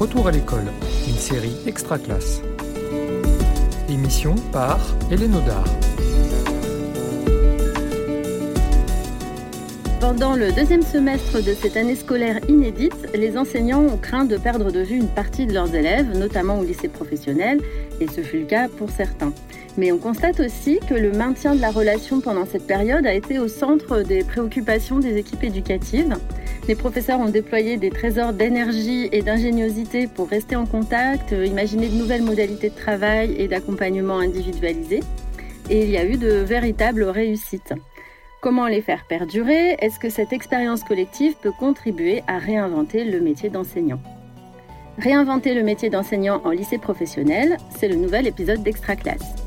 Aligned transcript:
Retour 0.00 0.28
à 0.28 0.30
l'école, 0.30 0.64
une 1.06 1.14
série 1.14 1.54
extra 1.66 1.98
classe. 1.98 2.40
Émission 3.86 4.34
par 4.50 4.80
Hélène 5.10 5.34
Audard. 5.34 5.66
Pendant 10.00 10.36
le 10.36 10.52
deuxième 10.52 10.80
semestre 10.80 11.44
de 11.44 11.52
cette 11.52 11.76
année 11.76 11.96
scolaire 11.96 12.40
inédite, 12.48 13.10
les 13.14 13.36
enseignants 13.36 13.82
ont 13.82 13.98
craint 13.98 14.24
de 14.24 14.38
perdre 14.38 14.72
de 14.72 14.80
vue 14.80 14.96
une 14.96 15.08
partie 15.08 15.44
de 15.44 15.52
leurs 15.52 15.74
élèves, 15.74 16.16
notamment 16.16 16.58
au 16.58 16.64
lycée 16.64 16.88
professionnel, 16.88 17.60
et 18.00 18.08
ce 18.08 18.22
fut 18.22 18.38
le 18.38 18.46
cas 18.46 18.68
pour 18.68 18.88
certains. 18.88 19.34
Mais 19.76 19.92
on 19.92 19.98
constate 19.98 20.40
aussi 20.40 20.80
que 20.88 20.94
le 20.94 21.12
maintien 21.12 21.54
de 21.54 21.60
la 21.60 21.70
relation 21.70 22.22
pendant 22.22 22.46
cette 22.46 22.66
période 22.66 23.04
a 23.04 23.12
été 23.12 23.38
au 23.38 23.48
centre 23.48 24.00
des 24.00 24.24
préoccupations 24.24 24.98
des 24.98 25.18
équipes 25.18 25.44
éducatives. 25.44 26.16
Les 26.70 26.76
professeurs 26.76 27.18
ont 27.18 27.28
déployé 27.28 27.78
des 27.78 27.90
trésors 27.90 28.32
d'énergie 28.32 29.08
et 29.10 29.22
d'ingéniosité 29.22 30.06
pour 30.06 30.28
rester 30.28 30.54
en 30.54 30.66
contact, 30.66 31.32
imaginer 31.32 31.88
de 31.88 31.96
nouvelles 31.96 32.22
modalités 32.22 32.70
de 32.70 32.76
travail 32.76 33.34
et 33.36 33.48
d'accompagnement 33.48 34.20
individualisé. 34.20 35.00
Et 35.68 35.82
il 35.82 35.90
y 35.90 35.96
a 35.96 36.04
eu 36.04 36.16
de 36.16 36.28
véritables 36.28 37.02
réussites. 37.02 37.74
Comment 38.40 38.68
les 38.68 38.82
faire 38.82 39.04
perdurer? 39.08 39.78
Est-ce 39.80 39.98
que 39.98 40.10
cette 40.10 40.32
expérience 40.32 40.84
collective 40.84 41.34
peut 41.42 41.50
contribuer 41.50 42.22
à 42.28 42.38
réinventer 42.38 43.02
le 43.02 43.20
métier 43.20 43.50
d'enseignant? 43.50 43.98
Réinventer 44.96 45.54
le 45.54 45.64
métier 45.64 45.90
d'enseignant 45.90 46.40
en 46.44 46.50
lycée 46.50 46.78
professionnel, 46.78 47.56
c'est 47.76 47.88
le 47.88 47.96
nouvel 47.96 48.28
épisode 48.28 48.62
d'Extra 48.62 48.94
Classe. 48.94 49.39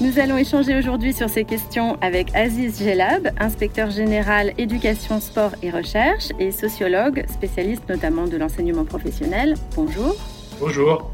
Nous 0.00 0.18
allons 0.18 0.38
échanger 0.38 0.78
aujourd'hui 0.78 1.12
sur 1.12 1.28
ces 1.28 1.44
questions 1.44 1.98
avec 2.00 2.34
Aziz 2.34 2.82
Gelab, 2.82 3.32
inspecteur 3.38 3.90
général 3.90 4.54
éducation, 4.56 5.20
sport 5.20 5.52
et 5.62 5.70
recherche 5.70 6.28
et 6.38 6.52
sociologue, 6.52 7.26
spécialiste 7.28 7.86
notamment 7.86 8.26
de 8.26 8.38
l'enseignement 8.38 8.86
professionnel. 8.86 9.54
Bonjour. 9.76 10.16
Bonjour 10.58 11.10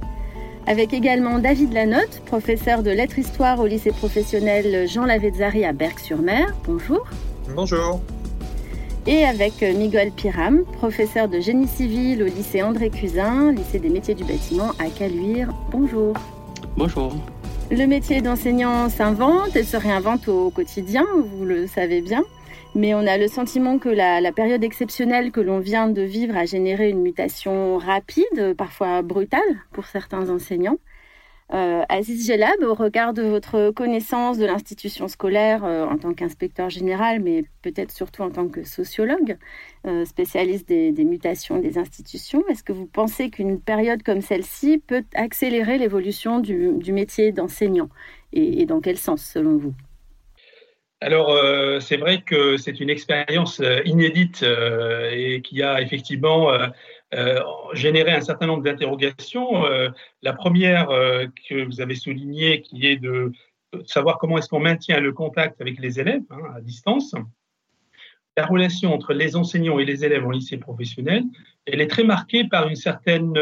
avec 0.69 0.93
également 0.93 1.39
David 1.39 1.73
Lanotte, 1.73 2.23
professeur 2.27 2.83
de 2.83 2.91
lettres-histoire 2.91 3.61
au 3.61 3.67
lycée 3.67 3.93
professionnel 3.93 4.89
Jean 4.89 5.05
Lavezzari 5.05 5.65
à 5.65 5.73
Berck-sur-Mer. 5.73 6.57
Bonjour. 6.65 7.07
Bonjour. 7.55 8.01
Et 9.07 9.25
avec 9.25 9.63
Miguel 9.63 10.11
Piram, 10.11 10.65
professeur 10.65 11.29
de 11.29 11.39
génie 11.39 11.69
civil 11.69 12.21
au 12.21 12.27
lycée 12.27 12.65
André 12.65 12.91
Cusin, 12.91 13.53
lycée 13.53 13.79
des 13.79 13.91
métiers 13.91 14.17
du 14.17 14.25
bâtiment 14.25 14.73
à 14.81 14.91
Caluire. 14.91 15.51
Bonjour. 15.71 16.15
Bonjour. 16.77 17.15
Le 17.69 17.85
métier 17.85 18.21
d'enseignant 18.21 18.89
s'invente 18.89 19.57
et 19.57 19.65
se 19.65 19.77
réinvente 19.77 20.29
au 20.29 20.51
quotidien, 20.51 21.05
vous 21.35 21.45
le 21.45 21.67
savez 21.67 22.01
bien. 22.01 22.23
Mais 22.77 22.95
on 22.95 23.05
a 23.07 23.19
le 23.19 23.27
sentiment 23.27 23.79
que 23.79 23.89
la, 23.89 24.31
période 24.31 24.63
exceptionnelle 24.63 25.33
que 25.33 25.41
l'on 25.41 25.59
vient 25.59 25.89
de 25.89 26.03
vivre 26.03 26.37
a 26.37 26.45
généré 26.45 26.91
une 26.91 27.03
mutation 27.03 27.79
rapide, 27.79 28.55
parfois 28.57 29.03
brutale 29.03 29.41
pour 29.73 29.87
certains 29.87 30.31
enseignants. 30.31 30.79
Euh, 31.55 31.85
Aziz 31.89 32.27
Gelab, 32.27 32.61
au 32.63 32.75
regard 32.75 33.13
de 33.13 33.23
votre 33.23 33.71
connaissance 33.71 34.37
de 34.37 34.47
l'institution 34.47 35.07
scolaire 35.07 35.65
euh, 35.65 35.85
en 35.85 35.97
tant 35.97 36.13
qu'inspecteur 36.13 36.71
général, 36.71 37.21
mais 37.21 37.45
peut-être 37.63 37.93
surtout 37.93 38.23
en 38.23 38.31
tant 38.31 38.49
que 38.49 38.65
sociologue, 38.65 39.39
euh, 39.87 40.05
spécialiste 40.05 40.69
des, 40.69 40.93
mutations 41.05 41.61
des 41.61 41.79
institutions, 41.79 42.43
est-ce 42.49 42.65
que 42.65 42.73
vous 42.73 42.87
pensez 42.87 43.31
qu'une 43.31 43.61
période 43.61 44.03
comme 44.03 44.23
celle-ci 44.23 44.83
peut 44.85 45.05
accélérer 45.15 45.79
l'évolution 45.79 46.41
du, 46.41 46.93
métier 46.93 47.31
d'enseignant 47.31 47.91
et 48.33 48.67
dans 48.67 48.81
quel 48.81 48.97
sens 48.97 49.23
selon 49.23 49.57
vous? 49.57 49.75
Alors, 51.01 51.31
euh, 51.31 51.79
c'est 51.79 51.99
vrai 51.99 52.23
que 52.23 52.57
c'est 52.57 52.81
une 52.81 52.91
expérience 52.91 53.63
inédite 53.85 54.43
et 54.43 55.43
qui 55.43 55.63
a 55.63 55.81
effectivement 55.81 56.51
généré 57.73 58.13
un 58.13 58.21
certain 58.21 58.47
nombre 58.47 58.63
d'interrogations. 58.63 59.65
la 60.23 60.33
première 60.33 60.89
que 60.89 61.65
vous 61.65 61.81
avez 61.81 61.95
soulignée, 61.95 62.63
qui 62.63 62.87
est 62.87 62.97
de 62.97 63.33
savoir 63.85 64.19
comment 64.19 64.39
est-ce 64.39 64.49
qu'on 64.49 64.61
maintient 64.61 65.01
le 65.01 65.13
contact 65.13 65.61
avec 65.61 65.79
les 65.79 66.01
élèves 66.01 66.23
hein, 66.31 66.39
à 66.57 66.61
distance. 66.61 67.15
La 68.37 68.45
relation 68.45 68.93
entre 68.93 69.15
les 69.15 69.37
enseignants 69.37 69.79
et 69.79 69.85
les 69.85 70.05
élèves 70.05 70.27
en 70.27 70.31
lycée 70.31 70.59
professionnel, 70.59 71.25
elle 71.65 71.81
est 71.81 71.87
très 71.87 72.05
marquée 72.05 72.45
par 72.45 72.69
une 72.69 72.77
certaine 72.77 73.35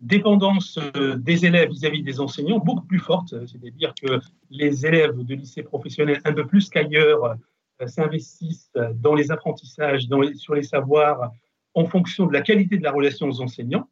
dépendance 0.00 0.78
euh, 0.96 1.16
des 1.16 1.46
élèves 1.46 1.70
vis-à-vis 1.70 2.02
des 2.02 2.20
enseignants 2.20 2.58
beaucoup 2.58 2.86
plus 2.86 2.98
forte, 2.98 3.34
c'est-à-dire 3.46 3.94
que 4.00 4.20
les 4.50 4.86
élèves 4.86 5.16
de 5.16 5.34
lycée 5.34 5.62
professionnel, 5.62 6.20
un 6.24 6.32
peu 6.32 6.46
plus 6.46 6.68
qu'ailleurs, 6.68 7.36
euh, 7.80 7.86
s'investissent 7.86 8.72
dans 8.94 9.14
les 9.14 9.30
apprentissages, 9.30 10.06
sur 10.34 10.54
les 10.54 10.62
savoirs, 10.62 11.30
en 11.76 11.84
fonction 11.86 12.26
de 12.26 12.32
la 12.32 12.42
qualité 12.42 12.76
de 12.76 12.82
la 12.82 12.90
relation 12.90 13.28
aux 13.28 13.40
enseignants. 13.40 13.88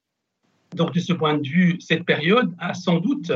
Donc, 0.75 0.93
de 0.93 0.99
ce 0.99 1.13
point 1.13 1.39
de 1.39 1.47
vue, 1.47 1.81
cette 1.81 2.05
période 2.05 2.53
a 2.59 2.75
sans 2.75 2.99
doute 2.99 3.31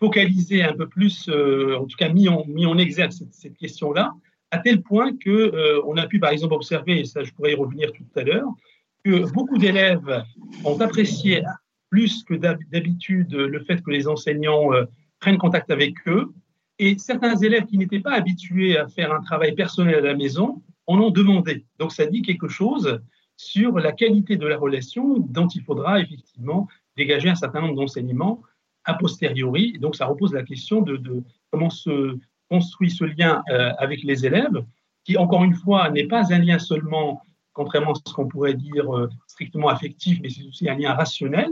focalisé 0.00 0.64
un 0.64 0.72
peu 0.72 0.88
plus, 0.88 1.28
euh, 1.28 1.78
en 1.78 1.86
tout 1.86 1.96
cas 1.96 2.08
mis 2.08 2.28
en, 2.28 2.78
exergue 2.78 3.12
cette, 3.12 3.56
question-là, 3.56 4.12
à 4.50 4.58
tel 4.58 4.82
point 4.82 5.16
que 5.16 5.80
on 5.86 5.96
a 5.96 6.06
pu, 6.08 6.18
par 6.18 6.30
exemple, 6.30 6.54
observer, 6.54 7.00
et 7.00 7.04
ça 7.04 7.22
je 7.22 7.30
pourrais 7.32 7.52
y 7.52 7.54
revenir 7.54 7.92
tout 7.92 8.04
à 8.16 8.22
l'heure, 8.24 8.48
que 9.04 9.30
beaucoup 9.32 9.58
d'élèves 9.58 10.24
ont 10.64 10.80
apprécié 10.80 11.42
plus 11.94 12.24
que 12.24 12.34
d'habitude 12.34 13.32
le 13.34 13.60
fait 13.60 13.80
que 13.80 13.90
les 13.92 14.08
enseignants 14.08 14.74
euh, 14.74 14.84
prennent 15.20 15.38
contact 15.38 15.70
avec 15.70 15.94
eux. 16.08 16.32
Et 16.80 16.98
certains 16.98 17.36
élèves 17.36 17.66
qui 17.66 17.78
n'étaient 17.78 18.00
pas 18.00 18.14
habitués 18.14 18.76
à 18.76 18.88
faire 18.88 19.12
un 19.12 19.20
travail 19.20 19.54
personnel 19.54 19.94
à 19.94 20.00
la 20.00 20.14
maison 20.16 20.60
en 20.88 20.98
ont 20.98 21.10
demandé. 21.10 21.64
Donc 21.78 21.92
ça 21.92 22.06
dit 22.06 22.22
quelque 22.22 22.48
chose 22.48 23.00
sur 23.36 23.78
la 23.78 23.92
qualité 23.92 24.36
de 24.36 24.46
la 24.46 24.56
relation 24.56 25.18
dont 25.18 25.48
il 25.48 25.62
faudra 25.62 26.00
effectivement 26.00 26.68
dégager 26.96 27.28
un 27.28 27.34
certain 27.34 27.60
nombre 27.60 27.76
d'enseignements 27.76 28.42
a 28.84 28.94
posteriori. 28.94 29.78
donc 29.78 29.96
ça 29.96 30.06
repose 30.06 30.32
la 30.32 30.42
question 30.42 30.82
de, 30.82 31.00
comment 31.50 31.70
se 31.70 32.18
construit 32.50 32.90
ce 32.90 33.04
lien 33.04 33.42
euh, 33.50 33.72
avec 33.78 34.02
les 34.02 34.26
élèves, 34.26 34.64
qui 35.04 35.16
encore 35.16 35.44
une 35.44 35.54
fois 35.54 35.90
n'est 35.90 36.06
pas 36.06 36.32
un 36.32 36.38
lien 36.38 36.58
seulement, 36.58 37.22
contrairement 37.52 37.92
à 37.92 37.94
ce 38.06 38.12
qu'on 38.12 38.28
pourrait 38.28 38.54
dire 38.54 38.94
euh, 38.94 39.08
strictement 39.26 39.68
affectif, 39.68 40.20
mais 40.22 40.28
c'est 40.28 40.44
aussi 40.44 40.68
un 40.68 40.76
lien 40.76 40.92
rationnel 40.92 41.50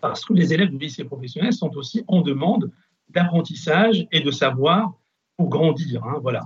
parce 0.00 0.24
que 0.24 0.32
les 0.32 0.54
élèves 0.54 0.70
du 0.70 0.78
lycée 0.78 1.04
professionnel 1.04 1.52
sont 1.52 1.76
aussi 1.76 2.04
en 2.08 2.22
demande 2.22 2.70
d'apprentissage 3.08 4.06
et 4.12 4.20
de 4.20 4.30
savoir 4.30 4.92
pour 5.36 5.48
grandir. 5.48 6.04
Hein, 6.04 6.18
voilà. 6.22 6.44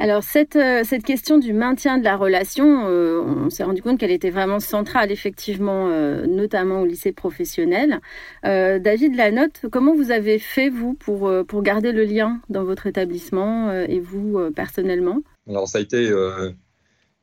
Alors 0.00 0.22
cette, 0.22 0.54
euh, 0.54 0.82
cette 0.84 1.02
question 1.02 1.38
du 1.38 1.52
maintien 1.52 1.98
de 1.98 2.04
la 2.04 2.16
relation, 2.16 2.86
euh, 2.86 3.20
on 3.20 3.50
s'est 3.50 3.64
rendu 3.64 3.82
compte 3.82 3.98
qu'elle 3.98 4.12
était 4.12 4.30
vraiment 4.30 4.60
centrale 4.60 5.10
effectivement, 5.10 5.88
euh, 5.88 6.24
notamment 6.24 6.82
au 6.82 6.86
lycée 6.86 7.10
professionnel. 7.12 8.00
David 8.44 9.16
Lanotte, 9.16 9.66
comment 9.72 9.94
vous 9.94 10.10
avez 10.10 10.38
fait 10.38 10.68
vous 10.68 10.94
pour, 10.94 11.30
pour 11.46 11.62
garder 11.62 11.92
le 11.92 12.04
lien 12.04 12.40
dans 12.48 12.62
votre 12.62 12.86
établissement 12.86 13.72
et 13.72 14.00
vous 14.00 14.38
personnellement? 14.54 15.22
Alors 15.48 15.68
ça 15.68 15.78
a 15.78 15.80
été 15.80 16.10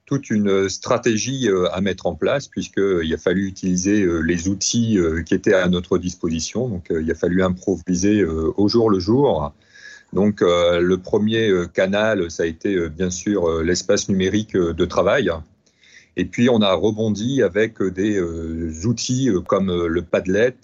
toute 0.06 0.30
une 0.30 0.70
stratégie 0.70 1.50
à 1.72 1.82
mettre 1.82 2.06
en 2.06 2.16
place 2.16 2.48
puisqu'il 2.48 3.12
a 3.14 3.18
fallu 3.18 3.48
utiliser 3.48 4.06
les 4.24 4.48
outils 4.48 5.00
qui 5.26 5.34
étaient 5.34 5.54
à 5.54 5.68
notre 5.68 5.98
disposition. 5.98 6.68
Donc 6.68 6.88
il 6.90 7.10
a 7.10 7.16
fallu 7.16 7.42
improviser 7.44 8.24
au 8.24 8.68
jour 8.68 8.90
le 8.90 9.00
jour. 9.00 9.54
Donc 10.16 10.42
le 10.42 10.96
premier 10.96 11.52
canal, 11.74 12.32
ça 12.32 12.44
a 12.44 12.46
été 12.48 12.90
bien 12.90 13.10
sûr 13.10 13.62
l'espace 13.62 14.10
numérique 14.10 14.56
de 14.56 14.86
travail. 14.86 15.30
Et 16.18 16.26
puis 16.26 16.50
on 16.50 16.62
a 16.62 16.74
rebondi 16.74 17.44
avec 17.44 17.84
des 17.84 18.20
outils 18.86 19.30
comme 19.46 19.86
le 19.86 20.02
Padlet, 20.02 20.56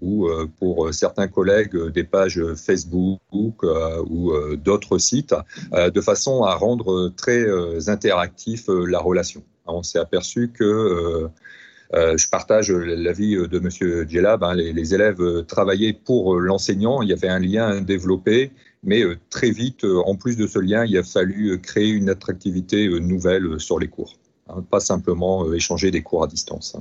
ou 0.00 0.28
euh, 0.28 0.46
pour 0.58 0.86
euh, 0.86 0.92
certains 0.92 1.28
collègues 1.28 1.76
euh, 1.76 1.90
des 1.90 2.04
pages 2.04 2.42
Facebook 2.54 3.50
ou 3.62 4.32
d'autres 4.56 4.98
sites, 4.98 5.34
de 5.72 6.00
façon 6.00 6.42
à 6.44 6.54
rendre 6.54 7.12
très 7.16 7.46
interactif 7.88 8.64
la 8.68 8.98
relation. 8.98 9.42
On 9.66 9.82
s'est 9.82 9.98
aperçu 9.98 10.50
que 10.52 11.28
je 11.92 12.28
partage 12.30 12.70
l'avis 12.70 13.36
de 13.36 13.58
M. 13.58 14.08
Djellab. 14.08 14.42
Hein, 14.42 14.54
les, 14.54 14.94
élèves 14.94 15.44
travaillaient 15.46 15.92
pour 15.92 16.38
l'enseignant. 16.38 17.02
Il 17.02 17.08
y 17.08 17.12
avait 17.12 17.28
un 17.28 17.38
lien 17.38 17.80
développé, 17.80 18.52
mais 18.82 19.02
très 19.28 19.50
vite, 19.50 19.84
en 19.84 20.16
plus 20.16 20.36
de 20.36 20.46
ce 20.46 20.58
lien, 20.58 20.84
il 20.84 20.96
a 20.96 21.02
fallu 21.02 21.60
créer 21.60 21.88
une 21.88 22.08
attractivité 22.08 22.88
nouvelle 23.00 23.60
sur 23.60 23.78
les 23.78 23.88
cours. 23.88 24.14
Hein, 24.48 24.64
pas 24.70 24.80
simplement 24.80 25.52
échanger 25.52 25.90
des 25.90 26.02
cours 26.02 26.24
à 26.24 26.26
distance. 26.26 26.76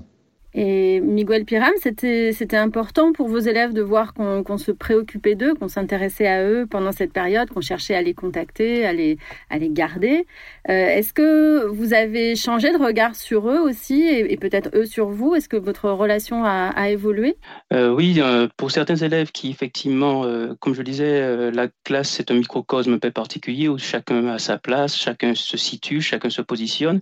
Et 0.56 1.00
Miguel 1.00 1.46
Piram, 1.46 1.74
c'était 1.80 2.57
important 2.57 3.13
pour 3.13 3.28
vos 3.28 3.38
élèves 3.38 3.74
de 3.74 3.81
voir 3.81 4.13
qu'on 4.13 4.57
se 4.57 4.72
préoccupait 4.72 5.36
d'eux, 5.36 5.54
qu'on 5.54 5.68
s'intéressait 5.68 6.28
à 6.28 6.44
eux 6.44 6.66
pendant 6.69 6.92
cette 6.92 7.13
période, 7.13 7.50
qu'on 7.50 7.62
cherchait 7.62 7.94
à 7.94 8.01
les 8.01 8.16
contacter, 8.16 8.86
à 8.86 8.94
les, 8.94 9.18
à 9.51 9.60
les 9.60 9.69
garder. 9.69 10.25
Euh, 10.69 10.88
est-ce 10.88 11.13
que 11.13 11.68
vous 11.68 11.94
avez 11.94 12.36
changé 12.36 12.72
de 12.72 12.78
regard 12.78 13.16
sur 13.16 13.48
eux 13.50 13.60
aussi 13.60 14.07
et, 14.07 14.38
peut-être 14.38 14.69
eux 14.74 14.86
sur 14.86 15.10
vous? 15.10 15.36
Est-ce 15.36 15.50
que 15.50 15.57
votre 15.57 15.90
relation 15.92 16.44
a, 16.44 16.90
évolué? 16.90 17.38
Euh, 17.72 17.94
Oui, 17.94 18.16
euh, 18.18 18.48
pour 18.57 18.72
certains 18.72 18.96
élèves 18.96 19.31
qui 19.31 19.51
effectivement, 19.51 20.25
comme 20.60 20.74
je 20.74 20.81
disais, 20.81 21.51
la 21.51 21.68
classe 21.84 22.10
c'est 22.10 22.31
un 22.31 22.36
microcosme 22.36 23.00
peu 23.00 23.12
particulier 23.12 23.68
où 23.68 23.78
chacun 23.78 24.28
a 24.28 24.40
sa 24.40 24.57
place, 24.57 24.98
chacun 24.98 25.36
se 25.36 25.57
situe, 25.57 26.01
chacun 26.01 26.30
se 26.30 26.42
positionne. 26.42 27.00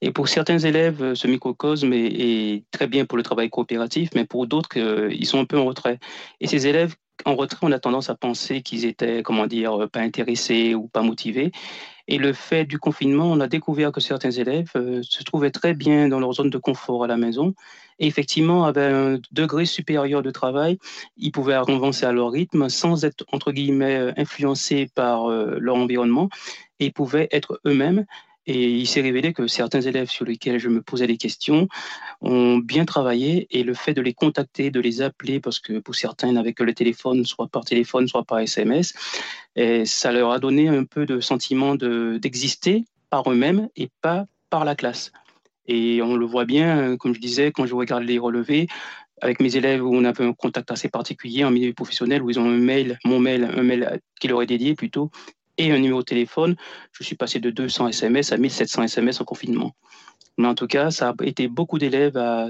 Et 0.00 0.12
pour 0.12 0.28
certains 0.28 0.58
élèves, 0.58 1.14
ce 1.14 1.26
microcosme 1.26 1.92
est, 1.92 2.06
est 2.06 2.64
très 2.70 2.83
bien 2.86 3.04
pour 3.04 3.16
le 3.16 3.22
travail 3.22 3.50
coopératif, 3.50 4.10
mais 4.14 4.24
pour 4.24 4.46
d'autres, 4.46 4.76
ils 5.10 5.26
sont 5.26 5.38
un 5.38 5.44
peu 5.44 5.58
en 5.58 5.64
retrait. 5.64 5.98
Et 6.40 6.46
ces 6.46 6.66
élèves 6.66 6.94
en 7.24 7.36
retrait, 7.36 7.60
on 7.62 7.72
a 7.72 7.78
tendance 7.78 8.10
à 8.10 8.14
penser 8.14 8.62
qu'ils 8.62 8.84
étaient, 8.84 9.22
comment 9.22 9.46
dire, 9.46 9.88
pas 9.92 10.00
intéressés 10.00 10.74
ou 10.74 10.88
pas 10.88 11.02
motivés. 11.02 11.52
Et 12.06 12.18
le 12.18 12.32
fait 12.34 12.66
du 12.66 12.78
confinement, 12.78 13.30
on 13.30 13.40
a 13.40 13.48
découvert 13.48 13.90
que 13.90 14.00
certains 14.00 14.30
élèves 14.30 14.70
euh, 14.76 15.00
se 15.02 15.22
trouvaient 15.22 15.50
très 15.50 15.72
bien 15.72 16.08
dans 16.08 16.20
leur 16.20 16.32
zone 16.34 16.50
de 16.50 16.58
confort 16.58 17.04
à 17.04 17.06
la 17.06 17.16
maison. 17.16 17.54
Et 17.98 18.06
effectivement, 18.06 18.66
avec 18.66 18.92
un 18.92 19.18
degré 19.32 19.64
supérieur 19.64 20.22
de 20.22 20.30
travail, 20.30 20.78
ils 21.16 21.32
pouvaient 21.32 21.54
avancer 21.54 22.04
à 22.04 22.12
leur 22.12 22.30
rythme 22.30 22.68
sans 22.68 23.04
être, 23.04 23.24
entre 23.32 23.52
guillemets, 23.52 23.96
euh, 23.96 24.12
influencés 24.18 24.88
par 24.94 25.30
euh, 25.30 25.56
leur 25.58 25.76
environnement 25.76 26.28
et 26.78 26.90
pouvaient 26.90 27.28
être 27.30 27.60
eux-mêmes 27.66 28.04
et 28.46 28.70
il 28.70 28.86
s'est 28.86 29.00
révélé 29.00 29.32
que 29.32 29.46
certains 29.46 29.80
élèves 29.80 30.10
sur 30.10 30.24
lesquels 30.24 30.58
je 30.58 30.68
me 30.68 30.82
posais 30.82 31.06
des 31.06 31.16
questions 31.16 31.68
ont 32.20 32.58
bien 32.58 32.84
travaillé 32.84 33.46
et 33.50 33.62
le 33.62 33.74
fait 33.74 33.94
de 33.94 34.02
les 34.02 34.14
contacter, 34.14 34.70
de 34.70 34.80
les 34.80 35.00
appeler, 35.02 35.40
parce 35.40 35.60
que 35.60 35.78
pour 35.78 35.94
certains 35.94 36.32
n'avaient 36.32 36.52
que 36.52 36.64
le 36.64 36.74
téléphone, 36.74 37.24
soit 37.24 37.48
par 37.48 37.64
téléphone, 37.64 38.06
soit 38.06 38.24
par 38.24 38.40
SMS, 38.40 38.92
ça 39.84 40.12
leur 40.12 40.30
a 40.30 40.38
donné 40.38 40.68
un 40.68 40.84
peu 40.84 41.06
de 41.06 41.20
sentiment 41.20 41.74
d'exister 41.74 42.84
par 43.10 43.30
eux-mêmes 43.30 43.68
et 43.76 43.88
pas 44.02 44.26
par 44.50 44.64
la 44.64 44.74
classe. 44.74 45.12
Et 45.66 46.02
on 46.02 46.16
le 46.16 46.26
voit 46.26 46.44
bien, 46.44 46.96
comme 46.98 47.14
je 47.14 47.20
disais, 47.20 47.50
quand 47.50 47.64
je 47.64 47.74
regarde 47.74 48.04
les 48.04 48.18
relevés, 48.18 48.66
avec 49.22 49.40
mes 49.40 49.56
élèves 49.56 49.82
où 49.82 49.94
on 49.94 50.04
a 50.04 50.12
un 50.22 50.32
contact 50.34 50.70
assez 50.70 50.88
particulier 50.88 51.44
en 51.44 51.50
milieu 51.50 51.72
professionnel, 51.72 52.22
où 52.22 52.28
ils 52.28 52.38
ont 52.38 52.44
un 52.44 52.58
mail, 52.58 52.98
mon 53.04 53.18
mail, 53.18 53.44
un 53.56 53.62
mail 53.62 54.00
qui 54.20 54.28
leur 54.28 54.42
est 54.42 54.46
dédié 54.46 54.74
plutôt, 54.74 55.10
et 55.58 55.72
un 55.72 55.78
numéro 55.78 56.00
de 56.00 56.04
téléphone, 56.04 56.56
je 56.92 57.04
suis 57.04 57.16
passé 57.16 57.40
de 57.40 57.50
200 57.50 57.88
SMS 57.88 58.32
à 58.32 58.36
1700 58.36 58.84
SMS 58.84 59.20
en 59.20 59.24
confinement. 59.24 59.74
Mais 60.36 60.48
en 60.48 60.54
tout 60.54 60.66
cas, 60.66 60.90
ça 60.90 61.10
a 61.10 61.24
été 61.24 61.46
beaucoup 61.46 61.78
d'élèves 61.78 62.16
à 62.16 62.48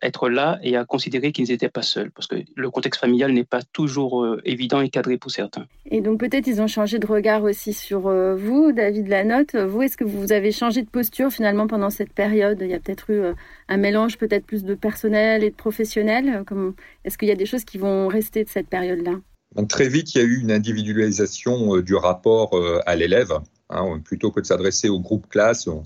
être 0.00 0.30
là 0.30 0.58
et 0.62 0.76
à 0.76 0.84
considérer 0.84 1.32
qu'ils 1.32 1.48
n'étaient 1.48 1.68
pas 1.68 1.82
seuls, 1.82 2.10
parce 2.10 2.26
que 2.26 2.36
le 2.54 2.70
contexte 2.70 3.00
familial 3.00 3.32
n'est 3.32 3.44
pas 3.44 3.60
toujours 3.62 4.24
euh, 4.24 4.40
évident 4.44 4.80
et 4.80 4.88
cadré 4.88 5.18
pour 5.18 5.30
certains. 5.30 5.66
Et 5.90 6.00
donc 6.00 6.18
peut-être 6.18 6.46
ils 6.46 6.62
ont 6.62 6.66
changé 6.66 6.98
de 6.98 7.06
regard 7.06 7.42
aussi 7.42 7.74
sur 7.74 8.06
euh, 8.06 8.34
vous, 8.34 8.72
David 8.72 9.08
Lanotte. 9.08 9.54
Vous, 9.54 9.82
est-ce 9.82 9.98
que 9.98 10.04
vous 10.04 10.32
avez 10.32 10.50
changé 10.50 10.82
de 10.82 10.88
posture 10.88 11.30
finalement 11.30 11.66
pendant 11.66 11.90
cette 11.90 12.12
période? 12.12 12.58
Il 12.62 12.70
y 12.70 12.74
a 12.74 12.80
peut-être 12.80 13.10
eu 13.10 13.20
euh, 13.20 13.34
un 13.68 13.76
mélange 13.76 14.16
peut-être 14.16 14.46
plus 14.46 14.64
de 14.64 14.74
personnel 14.74 15.44
et 15.44 15.50
de 15.50 15.56
professionnel. 15.56 16.42
Est-ce 17.04 17.18
qu'il 17.18 17.28
y 17.28 17.32
a 17.32 17.36
des 17.36 17.46
choses 17.46 17.64
qui 17.64 17.76
vont 17.76 18.08
rester 18.08 18.44
de 18.44 18.48
cette 18.48 18.68
période-là? 18.68 19.12
Donc 19.56 19.68
très 19.68 19.88
vite, 19.88 20.14
il 20.14 20.18
y 20.18 20.20
a 20.20 20.24
eu 20.24 20.38
une 20.38 20.52
individualisation 20.52 21.76
euh, 21.76 21.82
du 21.82 21.94
rapport 21.94 22.56
euh, 22.56 22.80
à 22.86 22.94
l'élève. 22.94 23.32
Hein, 23.68 24.00
plutôt 24.04 24.30
que 24.30 24.38
de 24.38 24.46
s'adresser 24.46 24.88
au 24.88 25.00
groupe 25.00 25.28
classe, 25.28 25.66
on 25.66 25.84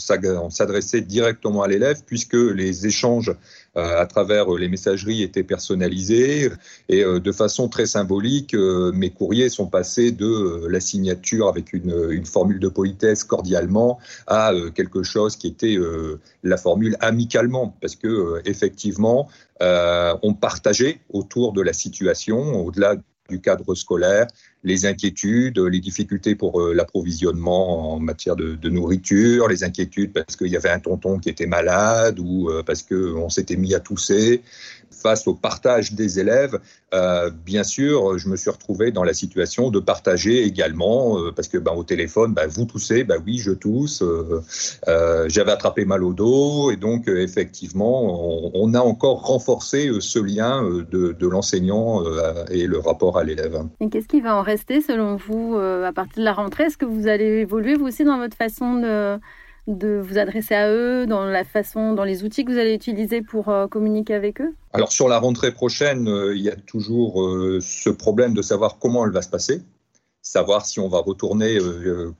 s'adressait 0.51 1.01
directement 1.01 1.63
à 1.63 1.69
l'élève 1.69 2.03
puisque 2.05 2.35
les 2.35 2.87
échanges 2.87 3.35
euh, 3.75 3.99
à 3.99 4.05
travers 4.05 4.51
les 4.51 4.69
messageries 4.69 5.23
étaient 5.23 5.45
personnalisés 5.45 6.51
et 6.91 7.03
de 7.03 7.33
façon 7.33 7.71
très 7.71 7.87
symbolique, 7.87 8.55
mes 8.55 9.09
courriers 9.09 9.49
sont 9.49 9.67
passés 9.67 10.13
de 10.13 10.67
la 10.69 10.79
signature 10.79 11.49
avec 11.49 11.73
une, 11.73 12.09
une, 12.11 12.27
formule 12.27 12.61
de 12.61 12.69
politesse 12.69 13.25
cordialement 13.25 13.99
à 14.27 14.53
quelque 14.75 15.03
chose 15.03 15.37
qui 15.37 15.47
était 15.47 15.79
la 16.43 16.59
formule 16.59 16.99
amicalement 17.01 17.75
parce 17.81 17.97
que 17.97 18.43
effectivement 18.45 19.27
on 19.59 20.35
partageait 20.35 21.01
autour 21.09 21.55
de 21.55 21.63
la 21.63 21.73
situation, 21.73 22.63
au-delà 22.63 22.97
du 23.31 23.41
cadre 23.41 23.75
scolaire, 23.75 24.27
les 24.63 24.85
inquiétudes, 24.87 25.59
les 25.59 25.81
difficultés 25.81 26.35
pour 26.35 26.61
euh, 26.61 26.75
l'approvisionnement 26.75 27.95
en 27.95 27.99
matière 27.99 28.37
de, 28.37 28.69
nourriture, 28.69 29.49
les 29.49 29.65
inquiétudes 29.65 30.13
parce 30.13 30.37
qu'il 30.37 30.49
y 30.49 30.57
avait 30.57 30.71
un 30.71 30.81
tonton 30.81 31.19
qui 31.19 31.29
était 31.29 31.47
malade 31.47 32.19
ou 32.21 32.51
euh, 32.51 32.63
parce 32.63 32.83
qu'on 32.83 33.29
s'était 33.31 33.57
mis 33.57 33.75
à 33.75 33.81
tousser, 33.81 34.43
face 35.01 35.27
au 35.27 35.35
partage 35.35 35.93
des 35.93 36.19
élèves, 36.19 36.59
euh, 36.93 37.31
bien 37.31 37.63
sûr, 37.63 38.19
je 38.19 38.29
me 38.29 38.37
suis 38.37 38.51
retrouvé 38.51 38.91
dans 38.91 39.05
la 39.05 39.15
situation 39.15 39.71
de 39.71 39.79
partager 39.79 40.43
également, 40.43 41.19
euh, 41.19 41.33
parce 41.33 41.49
que 41.49 41.59
ben, 41.59 41.73
au 41.73 41.85
téléphone, 41.85 42.35
ben, 42.35 42.49
vous 42.49 42.65
toussez, 42.65 43.05
ben 43.05 43.23
oui, 43.25 43.39
je 43.39 43.53
tousse, 43.53 44.03
euh, 44.03 45.29
j'avais 45.29 45.53
attrapé 45.53 45.85
mal 45.85 46.03
au 46.03 46.13
dos, 46.13 46.71
et 46.71 46.77
donc 46.77 47.09
effectivement, 47.09 48.51
on, 48.55 48.75
a 48.75 48.81
encore 48.81 49.27
renforcé 49.27 49.91
ce 50.01 50.19
lien 50.19 50.63
de, 50.63 51.27
l'enseignant 51.27 52.03
et 52.51 52.67
le 52.67 52.79
rapport 52.79 53.19
à 53.19 53.25
l'élève. 53.25 53.65
Qu'est-ce 53.91 54.07
qui 54.07 54.21
va 54.21 54.37
selon 54.57 55.17
vous 55.17 55.57
à 55.57 55.93
partir 55.93 56.19
de 56.19 56.25
la 56.25 56.33
rentrée? 56.33 56.65
Est-ce 56.65 56.77
que 56.79 56.85
vous 56.85 57.07
allez 57.07 57.41
évoluer 57.41 57.75
vous 57.75 57.87
aussi 57.87 58.05
dans 58.05 58.19
votre 58.19 58.37
façon 58.37 59.19
de 59.67 60.01
vous 60.03 60.19
adresser 60.19 60.55
à 60.55 60.71
eux, 60.71 61.07
dans 61.07 61.25
la 61.25 61.45
façon, 61.45 61.93
dans 61.93 62.05
les 62.05 62.25
outils 62.25 62.45
que 62.45 62.53
vous 62.53 62.59
allez 62.59 62.75
utiliser 62.75 63.23
pour 63.23 63.49
euh, 63.49 63.67
communiquer 63.67 64.15
avec 64.15 64.41
eux? 64.41 64.55
Alors 64.73 64.93
sur 64.93 65.09
la 65.09 65.19
rentrée 65.19 65.53
prochaine, 65.53 66.09
euh, 66.09 66.35
il 66.35 66.43
y 66.43 66.51
a 66.51 66.57
toujours 66.57 67.23
euh, 67.23 67.59
ce 67.61 67.91
problème 67.91 68.35
de 68.35 68.43
savoir 68.43 68.79
comment 68.79 69.05
elle 69.05 69.13
va 69.13 69.23
se 69.23 69.29
passer, 69.29 69.63
savoir 70.31 70.65
si 70.65 70.81
on 70.81 70.89
va 70.89 70.99
retourner, 70.99 71.59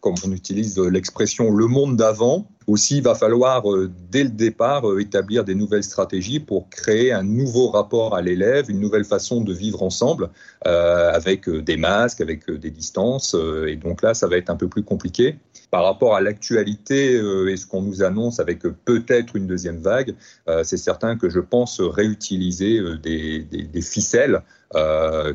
comme 0.01 0.15
on 0.27 0.33
utilise 0.33 0.79
l'expression, 0.79 1.51
le 1.51 1.67
monde 1.67 1.97
d'avant. 1.97 2.49
Aussi, 2.67 2.99
il 2.99 3.03
va 3.03 3.15
falloir, 3.15 3.65
dès 4.11 4.25
le 4.25 4.31
départ, 4.31 4.85
établir 4.99 5.45
des 5.45 5.55
nouvelles 5.55 5.85
stratégies 5.85 6.41
pour 6.41 6.69
créer 6.71 7.13
un 7.13 7.23
nouveau 7.23 7.69
rapport 7.69 8.15
à 8.15 8.23
l'élève, 8.23 8.71
une 8.71 8.81
nouvelle 8.81 9.05
façon 9.05 9.41
de 9.41 9.53
vivre 9.53 9.83
ensemble, 9.83 10.31
avec 10.65 11.49
des 11.49 11.77
masques, 11.77 12.21
avec 12.21 12.51
des 12.51 12.71
distances. 12.71 13.37
et 13.67 13.77
donc 13.77 14.03
là, 14.03 14.15
ça 14.15 14.27
va 14.27 14.37
être 14.37 14.51
un 14.51 14.57
peu 14.57 14.69
plus 14.69 14.83
compliqué 14.83 15.37
par 15.71 15.85
rapport 15.85 16.15
à 16.15 16.21
l'actualité 16.21 17.15
euh, 17.15 17.51
et 17.51 17.57
ce 17.57 17.67
qu'on 17.67 17.83
nous 17.83 18.03
annonce 18.03 18.41
avec 18.41 18.63
peut-être 18.85 19.37
une 19.37 19.47
deuxième 19.47 19.79
vague, 19.79 20.15
euh, 20.49 20.65
c'est 20.65 20.77
certain 20.77 21.17
que 21.17 21.29
je 21.29 21.41
pense 21.41 21.81
réutiliser 21.81 22.79
euh, 22.79 22.99
des, 22.99 23.47
ficelles 23.83 24.43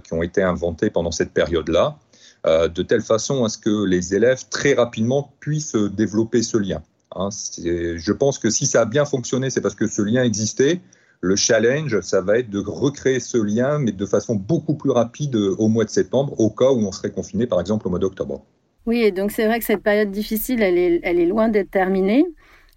qui 0.04 0.14
ont 0.14 0.24
été 0.24 0.42
inventées 0.42 0.90
pendant 0.90 1.12
cette 1.12 1.32
période-là, 1.32 1.98
de 2.46 2.82
telle 2.84 3.02
façon 3.02 3.44
à 3.44 3.50
ce 3.50 3.58
que 3.58 3.86
les 3.86 4.14
élèves 4.14 4.48
très 4.50 4.74
rapidement 4.74 5.34
puissent 5.40 5.76
développer 5.76 6.44
ce 6.44 6.58
lien. 6.58 6.82
Hein. 7.16 7.30
je 7.58 8.12
pense 8.12 8.38
que 8.38 8.50
si 8.50 8.66
ça 8.66 8.82
a 8.82 8.86
bien 8.86 9.06
fonctionné, 9.06 9.50
c'est 9.50 9.62
parce 9.62 9.76
que 9.76 9.88
ce 9.88 10.02
lien 10.02 10.24
existait. 10.24 10.82
Le 11.22 11.36
challenge, 11.36 12.02
ça 12.02 12.22
va 12.22 12.40
être 12.40 12.50
de 12.50 12.60
recréer 12.60 13.20
ce 13.20 13.38
lien, 13.38 13.80
mais 13.80 13.92
de 13.92 14.06
façon 14.06 14.36
beaucoup 14.36 14.76
plus 14.76 14.92
rapide 14.92 15.36
au 15.36 15.68
mois 15.68 15.86
de 15.86 15.90
septembre, 15.90 16.40
au 16.40 16.50
cas 16.50 16.72
où 16.72 16.80
on 16.86 16.92
serait 16.92 17.12
confiné, 17.12 17.48
par 17.48 17.60
exemple, 17.60 17.88
au 17.88 17.90
mois 17.90 18.00
d'octobre. 18.00 18.44
Oui, 18.86 19.02
et 19.02 19.12
donc 19.12 19.32
c'est 19.32 19.48
vrai 19.48 19.60
que 19.60 19.66
cette 19.66 19.82
période 19.82 20.12
difficile, 20.12 20.62
elle 20.62 20.78
est 20.78 21.26
loin 21.26 21.50
d'être 21.50 21.72
terminée. 21.72 22.26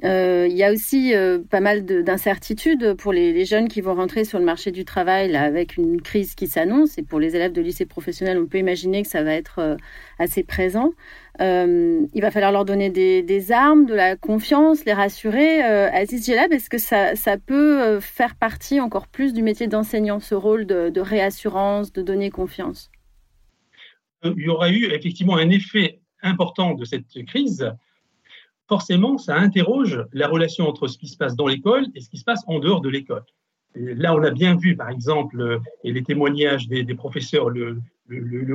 Euh, 0.04 0.46
il 0.48 0.56
y 0.56 0.62
a 0.62 0.72
aussi 0.72 1.12
euh, 1.12 1.40
pas 1.40 1.60
mal 1.60 1.84
d'incertitudes 1.84 2.94
pour 2.94 3.12
les, 3.12 3.44
jeunes 3.44 3.68
qui 3.68 3.80
vont 3.80 3.94
rentrer 3.94 4.24
sur 4.24 4.38
le 4.38 4.44
marché 4.44 4.70
du 4.70 4.84
travail 4.84 5.34
avec 5.34 5.76
une 5.76 6.00
crise 6.00 6.34
qui 6.34 6.46
s'annonce. 6.46 6.98
Et 6.98 7.02
pour 7.02 7.18
les 7.18 7.34
élèves 7.34 7.52
de 7.52 7.60
lycée 7.60 7.86
professionnel, 7.86 8.38
on 8.38 8.46
peut 8.46 8.58
imaginer 8.58 9.02
que 9.02 9.08
ça 9.08 9.22
va 9.22 9.32
être 9.34 9.58
euh, 9.58 9.76
assez 10.18 10.44
présent. 10.44 10.92
Euh, 11.40 12.06
il 12.14 12.22
va 12.22 12.30
falloir 12.30 12.52
leur 12.52 12.64
donner 12.64 12.90
des, 12.90 13.52
armes, 13.52 13.86
de 13.86 13.94
la 13.94 14.16
confiance, 14.16 14.84
les 14.84 14.92
rassurer. 14.92 15.62
Aziz 15.62 16.26
Gelab, 16.26 16.52
est-ce 16.52 16.70
que 16.70 16.78
ça, 16.78 17.14
ça, 17.14 17.36
peut 17.38 18.00
faire 18.00 18.34
partie 18.34 18.80
encore 18.80 19.06
plus 19.06 19.32
du 19.32 19.42
métier 19.42 19.68
d'enseignant, 19.68 20.18
ce 20.18 20.34
rôle 20.34 20.66
de, 20.66 20.90
de 20.90 21.00
réassurance, 21.00 21.92
de 21.92 22.02
donner 22.02 22.30
confiance? 22.30 22.90
Il 24.24 24.42
y 24.42 24.48
aura 24.48 24.70
eu 24.70 24.86
effectivement 24.86 25.36
un 25.36 25.50
effet 25.50 26.00
important 26.22 26.74
de 26.74 26.84
cette 26.84 27.06
crise, 27.26 27.72
forcément, 28.68 29.18
ça 29.18 29.36
interroge 29.36 30.04
la 30.12 30.28
relation 30.28 30.68
entre 30.68 30.86
ce 30.86 30.98
qui 30.98 31.08
se 31.08 31.16
passe 31.16 31.34
dans 31.36 31.46
l'école 31.46 31.86
et 31.94 32.00
ce 32.00 32.10
qui 32.10 32.18
se 32.18 32.24
passe 32.24 32.44
en 32.46 32.58
dehors 32.58 32.80
de 32.80 32.88
l'école. 32.88 33.24
Là, 33.74 34.14
on 34.14 34.22
a 34.22 34.30
bien 34.30 34.56
vu, 34.56 34.76
par 34.76 34.90
exemple, 34.90 35.60
et 35.84 35.92
les 35.92 36.02
témoignages 36.02 36.68
des, 36.68 36.84
professeurs 36.94 37.50
le, 37.50 37.80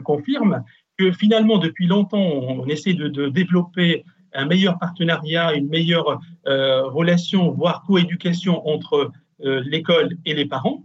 confirment, 0.01 0.63
que 0.97 1.11
finalement, 1.11 1.57
depuis 1.57 1.87
longtemps, 1.87 2.19
on 2.19 2.65
essaie 2.67 2.93
de, 2.93 3.27
développer 3.29 4.03
un 4.33 4.45
meilleur 4.45 4.79
partenariat, 4.79 5.53
une 5.53 5.69
meilleure 5.69 6.19
euh, 6.47 6.87
relation, 6.87 7.51
voire 7.51 7.83
coéducation 7.83 8.67
entre 8.67 9.11
euh, 9.45 9.61
l'école 9.65 10.17
et 10.25 10.33
les 10.33 10.45
parents. 10.45 10.83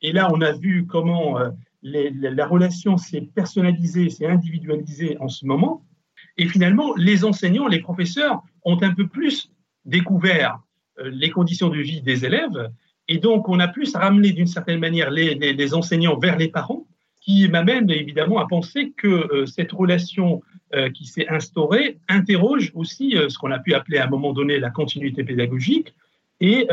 Et 0.00 0.12
là, 0.12 0.30
on 0.32 0.40
a 0.40 0.52
vu 0.52 0.86
comment 0.86 1.38
euh, 1.38 1.50
la 1.82 2.46
relation 2.46 2.96
s'est 2.96 3.28
personnalisée, 3.34 4.10
s'est 4.10 4.26
individualisée 4.26 5.16
en 5.20 5.28
ce 5.28 5.46
moment. 5.46 5.85
Et 6.38 6.46
finalement, 6.48 6.94
les 6.96 7.24
enseignants, 7.24 7.66
les 7.66 7.80
professeurs 7.80 8.42
ont 8.64 8.80
un 8.82 8.92
peu 8.92 9.06
plus 9.06 9.50
découvert 9.84 10.60
euh, 10.98 11.10
les 11.12 11.30
conditions 11.30 11.68
de 11.68 11.78
vie 11.78 12.02
des 12.02 12.24
élèves. 12.24 12.70
Et 13.08 13.18
donc, 13.18 13.48
on 13.48 13.60
a 13.60 13.68
plus 13.68 13.94
ramené 13.94 14.32
d'une 14.32 14.46
certaine 14.46 14.80
manière 14.80 15.10
les, 15.10 15.74
enseignants 15.74 16.18
vers 16.18 16.36
les 16.36 16.48
parents, 16.48 16.86
qui 17.20 17.48
m'amène 17.48 17.90
évidemment 17.90 18.38
à 18.38 18.46
penser 18.46 18.92
que 18.96 19.06
euh, 19.08 19.46
cette 19.46 19.72
relation 19.72 20.42
euh, 20.74 20.90
qui 20.90 21.06
s'est 21.06 21.28
instaurée 21.28 21.98
interroge 22.08 22.70
aussi 22.74 23.16
ce 23.28 23.38
qu'on 23.38 23.50
a 23.50 23.58
pu 23.58 23.74
appeler 23.74 23.98
à 23.98 24.04
un 24.04 24.10
moment 24.10 24.32
donné 24.32 24.58
la 24.58 24.70
continuité 24.70 25.24
pédagogique, 25.24 25.94
et 26.38 26.68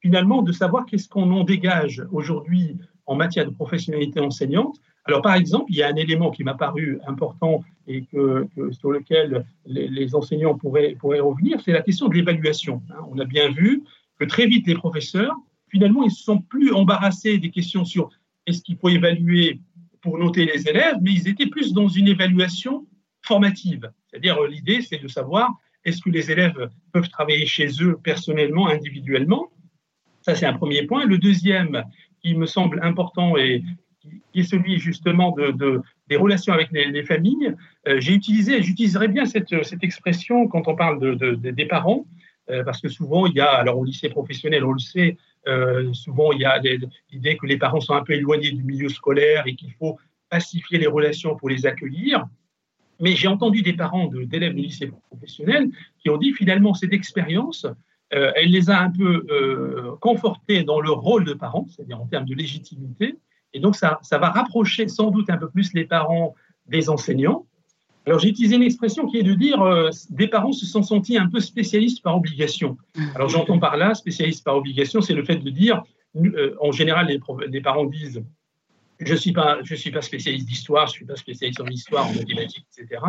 finalement 0.00 0.42
de 0.42 0.50
savoir 0.50 0.86
qu'est-ce 0.86 1.08
qu'on 1.08 1.30
en 1.30 1.44
dégage 1.44 2.02
aujourd'hui 2.10 2.76
en 3.06 3.14
matière 3.14 3.46
de 3.46 3.50
professionnalité 3.50 4.20
enseignante. 4.20 4.76
Alors, 5.04 5.22
par 5.22 5.34
exemple, 5.34 5.66
il 5.68 5.76
y 5.76 5.82
a 5.82 5.88
un 5.88 5.94
élément 5.96 6.30
qui 6.30 6.42
m'a 6.42 6.54
paru 6.54 6.98
important 7.06 7.62
et 7.86 8.04
sur 8.72 8.90
lequel 8.90 9.46
les, 9.66 10.14
enseignants 10.14 10.56
pourraient, 10.56 10.96
revenir, 11.00 11.60
c'est 11.64 11.72
la 11.72 11.82
question 11.82 12.08
de 12.08 12.14
l'évaluation. 12.14 12.82
Hein. 12.90 13.04
On 13.10 13.18
a 13.18 13.24
bien 13.24 13.50
vu 13.50 13.84
que 14.18 14.24
très 14.24 14.46
vite, 14.46 14.66
les 14.66 14.74
professeurs, 14.74 15.34
finalement, 15.68 16.02
ils 16.02 16.06
ne 16.06 16.10
sont 16.10 16.38
plus 16.38 16.72
embarrassés 16.72 17.38
des 17.38 17.50
questions 17.50 17.84
sur 17.84 18.10
est-ce 18.46 18.62
qu'il 18.62 18.76
faut 18.76 18.88
évaluer 18.88 19.60
pour 20.00 20.18
noter 20.18 20.44
les 20.44 20.68
élèves, 20.68 20.96
mais 21.02 21.12
ils 21.12 21.28
étaient 21.28 21.46
plus 21.46 21.72
dans 21.72 21.88
une 21.88 22.08
évaluation 22.08 22.86
formative. 23.22 23.90
C'est-à-dire, 24.08 24.40
l'idée, 24.44 24.82
c'est 24.82 25.02
de 25.02 25.08
savoir 25.08 25.50
est-ce 25.84 26.00
que 26.00 26.10
les 26.10 26.30
élèves 26.30 26.70
peuvent 26.92 27.08
travailler 27.08 27.46
chez 27.46 27.68
eux 27.80 27.98
personnellement, 28.02 28.68
individuellement 28.68 29.50
Ça, 30.22 30.34
c'est 30.34 30.46
un 30.46 30.52
premier 30.52 30.84
point. 30.84 31.04
Le 31.06 31.18
deuxième, 31.18 31.84
qui 32.26 32.34
me 32.34 32.46
semble 32.46 32.80
important 32.82 33.36
et 33.36 33.62
qui 34.32 34.40
est 34.40 34.50
celui 34.54 34.78
justement 34.78 35.30
de, 35.32 35.80
des 36.08 36.16
relations 36.16 36.52
avec 36.52 36.70
les, 36.72 37.04
familles, 37.04 37.54
euh, 37.86 38.00
j'ai 38.00 38.14
utilisé, 38.14 38.62
j'utiliserai 38.62 39.08
bien 39.08 39.26
cette, 39.26 39.64
cette, 39.64 39.84
expression 39.84 40.48
quand 40.48 40.66
on 40.68 40.74
parle 40.74 40.98
de, 41.00 41.34
des 41.34 41.66
parents, 41.66 42.04
euh, 42.50 42.64
parce 42.64 42.80
que 42.80 42.88
souvent, 42.88 43.26
il 43.26 43.34
y 43.34 43.40
a, 43.40 43.50
alors 43.50 43.78
au 43.78 43.84
lycée 43.84 44.08
professionnel, 44.08 44.64
on 44.64 44.72
le 44.72 44.78
sait, 44.78 45.16
euh, 45.46 45.92
souvent 45.92 46.32
il 46.32 46.40
y 46.40 46.44
a 46.44 46.60
l'idée 47.12 47.36
que 47.36 47.46
les 47.46 47.58
parents 47.58 47.80
sont 47.80 47.94
un 47.94 48.02
peu 48.02 48.14
éloignés 48.14 48.50
du 48.50 48.64
milieu 48.64 48.88
scolaire 48.88 49.44
et 49.46 49.54
qu'il 49.54 49.72
faut 49.72 49.98
pacifier 50.28 50.78
les 50.78 50.88
relations 50.88 51.36
pour 51.36 51.48
les 51.48 51.64
accueillir. 51.66 52.26
Mais 53.00 53.12
j'ai 53.12 53.28
entendu 53.28 53.62
des 53.62 53.74
parents 53.74 54.06
d'élèves 54.06 54.54
de, 54.54 54.60
lycée 54.60 54.90
professionnel 55.10 55.68
qui 55.98 56.10
ont 56.10 56.16
dit 56.16 56.32
finalement 56.32 56.74
cette 56.74 56.92
expérience, 56.92 57.66
elle 58.10 58.50
les 58.50 58.70
a 58.70 58.80
un 58.80 58.90
peu 58.90 59.96
confortés 60.00 60.62
dans 60.62 60.80
leur 60.80 61.00
rôle 61.00 61.24
de 61.24 61.34
parents, 61.34 61.66
c'est-à-dire 61.68 62.00
en 62.00 62.06
termes 62.06 62.26
de 62.26 62.34
légitimité, 62.34 63.16
et 63.56 63.58
donc, 63.58 63.74
ça, 63.74 63.98
va 64.12 64.28
rapprocher 64.28 64.86
sans 64.86 65.10
doute 65.10 65.30
un 65.30 65.38
peu 65.38 65.48
plus 65.48 65.72
les 65.72 65.86
parents 65.86 66.34
des 66.66 66.90
enseignants. 66.90 67.46
Alors, 68.04 68.18
j'ai 68.18 68.28
utilisé 68.28 68.54
une 68.54 68.62
expression 68.62 69.06
qui 69.06 69.16
est 69.16 69.22
de 69.22 69.32
dire 69.32 69.62
euh, 69.62 69.88
des 70.10 70.28
parents 70.28 70.52
se 70.52 70.66
sont 70.66 70.82
sentis 70.82 71.16
un 71.16 71.26
peu 71.26 71.40
spécialistes 71.40 72.02
par 72.02 72.14
obligation. 72.16 72.76
Alors, 73.14 73.30
j'entends 73.30 73.58
par 73.58 73.78
là, 73.78 73.94
spécialiste 73.94 74.44
par 74.44 74.56
obligation, 74.56 75.00
c'est 75.00 75.14
le 75.14 75.24
fait 75.24 75.36
de 75.36 75.48
dire, 75.48 75.82
euh, 76.16 76.54
en 76.60 76.70
général, 76.70 77.06
les, 77.06 77.60
parents 77.62 77.86
disent 77.86 78.22
je 79.00 79.12
ne 79.12 79.18
suis, 79.18 79.32
pas, 79.32 79.58
suis 79.64 79.90
pas 79.90 80.02
spécialiste 80.02 80.46
d'histoire, 80.46 80.86
je 80.86 80.92
ne 80.92 80.96
suis 80.96 81.06
pas 81.06 81.16
spécialiste 81.16 81.60
en 81.62 81.66
histoire, 81.66 82.06
en 82.08 82.12
mathématiques, 82.12 82.66
etc. 82.76 83.00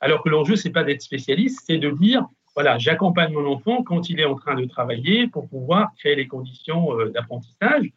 Alors 0.00 0.22
que 0.22 0.28
l'enjeu, 0.28 0.54
ce 0.54 0.68
n'est 0.68 0.72
pas 0.72 0.84
d'être 0.84 1.02
spécialiste, 1.02 1.64
c'est 1.66 1.78
de 1.78 1.90
dire 1.90 2.26
voilà, 2.62 2.76
j'accompagne 2.76 3.32
mon 3.32 3.46
enfant 3.46 3.82
quand 3.82 4.10
il 4.10 4.20
est 4.20 4.26
en 4.26 4.34
train 4.34 4.54
de 4.54 4.66
travailler 4.66 5.26
pour 5.28 5.48
pouvoir 5.48 5.94
créer 5.98 6.14
les 6.14 6.28
conditions 6.28 6.92
euh, 6.92 7.08
d'apprentissage. 7.08 7.90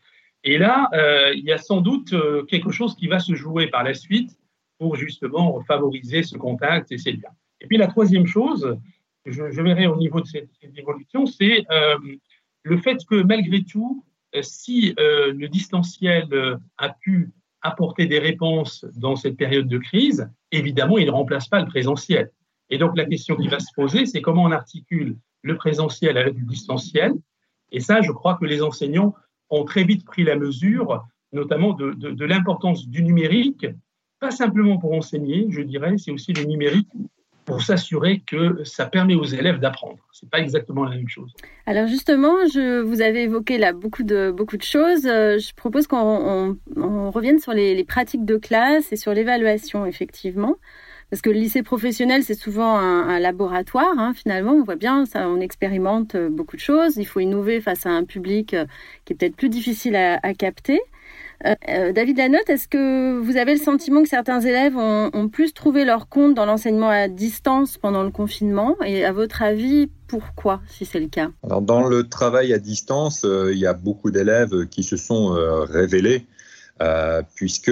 Et 0.45 0.57
là, 0.57 0.87
euh, 0.93 1.33
il 1.35 1.43
y 1.43 1.51
a 1.51 1.57
sans 1.57 1.81
doute 1.81 2.13
euh, 2.13 2.45
quelque 2.45 2.71
chose 2.71 2.95
qui 2.95 3.07
va 3.07 3.19
se 3.19 3.35
jouer 3.35 3.67
par 3.67 3.83
la 3.83 3.93
suite 3.93 4.31
pour 4.79 4.95
justement 4.95 5.61
favoriser 5.65 6.23
ce 6.23 6.37
contact 6.37 6.93
et 6.93 6.97
ces 6.97 7.11
liens. 7.11 7.35
Et 7.59 7.67
puis 7.67 7.75
la 7.75 7.87
troisième 7.87 8.25
chose, 8.25 8.77
je, 9.25 9.61
verrai 9.61 9.85
au 9.87 9.97
niveau 9.97 10.21
de 10.21 10.27
cette, 10.27 10.47
évolution, 10.77 11.25
c'est 11.25 11.65
le 12.63 12.77
fait 12.77 12.99
que 13.05 13.21
malgré 13.21 13.63
tout, 13.63 14.05
si 14.41 14.93
le 14.97 15.47
distanciel 15.47 16.27
a 16.77 16.89
pu 16.89 17.31
apporter 17.61 18.05
des 18.05 18.19
réponses 18.19 18.85
dans 18.95 19.15
cette 19.15 19.35
période 19.37 19.67
de 19.67 19.77
crise, 19.77 20.29
évidemment, 20.51 20.97
il 20.97 21.07
ne 21.07 21.11
remplace 21.11 21.47
pas 21.47 21.59
le 21.59 21.67
présentiel. 21.67 22.31
Et 22.69 22.77
donc 22.77 22.97
la 22.97 23.05
question 23.05 23.35
qui 23.35 23.47
va 23.47 23.59
se 23.59 23.71
poser, 23.75 24.05
c'est 24.05 24.21
comment 24.21 24.43
on 24.43 24.51
articule 24.51 25.17
le 25.41 25.55
présentiel 25.55 26.17
avec 26.17 26.35
le 26.35 26.45
distanciel. 26.45 27.13
Et 27.71 27.79
ça, 27.79 28.01
je 28.01 28.11
crois 28.11 28.35
que 28.35 28.45
les 28.45 28.61
enseignants 28.61 29.13
ont 29.49 29.65
très 29.65 29.83
vite 29.83 30.05
pris 30.05 30.23
la 30.23 30.35
mesure, 30.35 31.03
notamment 31.31 31.73
de, 31.73 31.91
de, 31.93 32.25
l'importance 32.25 32.87
du 32.87 33.03
numérique, 33.03 33.67
pas 34.19 34.31
simplement 34.31 34.77
pour 34.77 34.93
enseigner, 34.93 35.47
je 35.49 35.61
dirais, 35.61 35.97
c'est 35.97 36.11
aussi 36.11 36.33
le 36.33 36.43
numérique 36.43 36.89
pour 37.45 37.61
s'assurer 37.61 38.23
que 38.25 38.63
ça 38.63 38.85
permet 38.85 39.15
aux 39.15 39.25
élèves 39.25 39.59
d'apprendre. 39.59 39.97
C'est 40.11 40.29
pas 40.29 40.39
exactement 40.39 40.85
la 40.85 40.95
même 40.95 41.09
chose. 41.09 41.33
Alors 41.65 41.87
justement, 41.87 42.35
vous 42.45 43.01
avez 43.01 43.23
évoqué 43.23 43.57
là 43.57 43.73
beaucoup 43.73 44.03
de 44.03 44.31
beaucoup 44.31 44.57
de 44.57 44.63
choses. 44.63 45.05
Euh, 45.05 45.39
je 45.39 45.53
propose 45.53 45.87
qu'on 45.87 46.57
on, 46.77 47.11
revienne 47.11 47.39
sur 47.39 47.53
les, 47.53 47.83
pratiques 47.83 48.25
de 48.25 48.37
classe 48.37 48.93
et 48.93 48.95
sur 48.95 49.13
l'évaluation 49.13 49.85
effectivement. 49.85 50.55
Parce 51.13 51.21
que 51.21 51.29
le 51.29 51.37
lycée 51.37 51.61
professionnel, 51.61 52.23
c'est 52.23 52.33
souvent 52.33 52.75
un, 52.75 53.19
laboratoire. 53.19 53.93
Hein, 53.99 54.13
finalement, 54.15 54.53
on 54.53 54.63
voit 54.63 54.77
bien, 54.77 55.03
on 55.13 55.39
expérimente 55.41 56.15
euh, 56.15 56.27
beaucoup 56.27 56.55
de 56.55 56.61
choses. 56.61 56.97
Il 56.97 57.05
faut 57.05 57.19
innover 57.19 57.61
face 57.61 57.85
à 57.85 57.91
un 57.91 58.03
public 58.03 58.55
euh, 58.55 58.65
qui 59.05 59.13
est 59.13 59.15
peut-être 59.15 59.35
plus 59.35 59.49
difficile 59.49 59.95
à, 59.95 60.33
capter. 60.33 60.81
Euh, 61.45 61.91
David 61.91 62.17
Lanotte, 62.17 62.49
est-ce 62.49 62.67
que 62.67 63.19
vous 63.19 63.37
avez 63.37 63.53
le 63.53 63.59
sentiment 63.59 64.01
que 64.01 64.09
certains 64.09 64.39
élèves 64.39 64.75
ont, 64.75 65.29
plus 65.29 65.53
trouvé 65.53 65.85
leur 65.85 66.09
compte 66.09 66.33
dans 66.33 66.47
l'enseignement 66.47 66.89
à 66.89 67.07
distance 67.07 67.77
pendant 67.77 68.01
le 68.01 68.09
confinement? 68.09 68.75
Et 68.83 69.05
à 69.05 69.11
votre 69.11 69.43
avis, 69.43 69.91
pourquoi, 70.07 70.61
si 70.67 70.83
c'est 70.83 70.99
le 70.99 71.09
cas? 71.09 71.29
Dans 71.43 71.87
le 71.87 72.09
travail 72.09 72.53
à 72.53 72.57
distance, 72.57 73.23
il 73.23 73.59
y 73.59 73.67
a 73.67 73.73
beaucoup 73.73 74.09
d'élèves 74.09 74.65
qui 74.71 74.81
se 74.81 74.97
sont 74.97 75.27
révélés, 75.69 76.25
puisque 77.35 77.69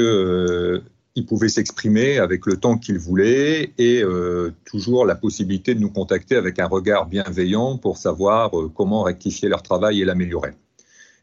il 1.15 1.25
pouvait 1.25 1.49
s'exprimer 1.49 2.19
avec 2.19 2.45
le 2.45 2.57
temps 2.57 2.77
qu'il 2.77 2.97
voulait 2.97 3.73
et 3.77 4.01
euh, 4.01 4.51
toujours 4.65 5.05
la 5.05 5.15
possibilité 5.15 5.75
de 5.75 5.79
nous 5.79 5.89
contacter 5.89 6.35
avec 6.35 6.59
un 6.59 6.67
regard 6.67 7.07
bienveillant 7.07 7.77
pour 7.77 7.97
savoir 7.97 8.57
euh, 8.57 8.71
comment 8.73 9.03
rectifier 9.03 9.49
leur 9.49 9.61
travail 9.61 10.01
et 10.01 10.05
l'améliorer. 10.05 10.51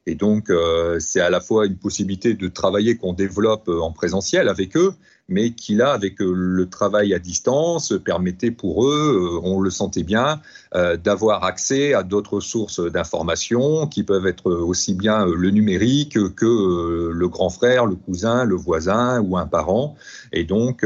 Et 0.07 0.15
donc, 0.15 0.51
euh, 0.51 0.99
c'est 1.01 1.21
à 1.21 1.31
la 1.31 1.41
fois 1.41 1.67
une 1.67 1.77
possibilité 1.77 2.35
de 2.35 2.49
travailler 2.49 2.97
qu'on 2.97 3.13
développe 3.13 3.69
en 3.69 3.93
présentiel 3.93 4.49
avec 4.49 4.77
eux, 4.77 4.95
mais 5.29 5.51
qui 5.51 5.75
là, 5.75 5.93
avec 5.93 6.21
euh, 6.21 6.33
le 6.35 6.69
travail 6.69 7.13
à 7.13 7.19
distance, 7.19 7.93
permettait 8.03 8.51
pour 8.51 8.87
eux, 8.87 9.37
euh, 9.37 9.41
on 9.43 9.61
le 9.61 9.71
sentait 9.71 10.03
bien, 10.03 10.41
euh, 10.75 10.97
d'avoir 10.97 11.45
accès 11.45 11.93
à 11.93 12.03
d'autres 12.03 12.41
sources 12.41 12.81
d'informations 12.81 13.87
qui 13.87 14.03
peuvent 14.03 14.27
être 14.27 14.51
aussi 14.51 14.95
bien 14.95 15.27
le 15.27 15.51
numérique 15.51 16.19
que 16.35 17.11
le 17.13 17.29
grand 17.29 17.51
frère, 17.51 17.87
le 17.87 17.95
cousin, 17.95 18.45
le 18.45 18.55
voisin 18.55 19.21
ou 19.21 19.37
un 19.37 19.47
parent. 19.47 19.97
Et 20.33 20.45
donc, 20.45 20.85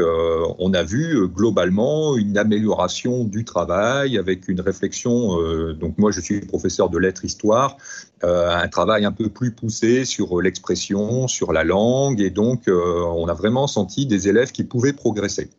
on 0.59 0.75
a 0.75 0.83
vu 0.83 1.29
globalement 1.29 2.17
une 2.17 2.39
amélioration 2.39 3.25
du 3.25 3.45
travail 3.45 4.19
avec 4.19 4.49
une 4.49 4.61
réflexion. 4.61 5.37
donc, 5.75 5.99
moi, 5.99 6.11
je 6.11 6.21
suis 6.21 6.41
professeur 6.41 6.91
de 6.91 6.99
lettres 6.99 7.25
histoire, 7.25 7.77
un 8.23 8.69
travail 8.69 9.05
un 9.05 9.13
peu 9.13 9.29
plus 9.29 9.51
poussé 9.51 10.05
sur 10.05 10.41
l'expression, 10.41 11.27
sur 11.27 11.53
la 11.53 11.65
langue, 11.65 12.21
et 12.21 12.31
donc 12.31 12.69
on 12.69 13.27
a 13.27 13.35
vraiment 13.35 13.67
senti 13.67 14.07
des 14.07 14.29
élèves 14.33 14.51
qui 14.51 14.65
pouvaient 14.65 14.93
progresser. 14.93 15.51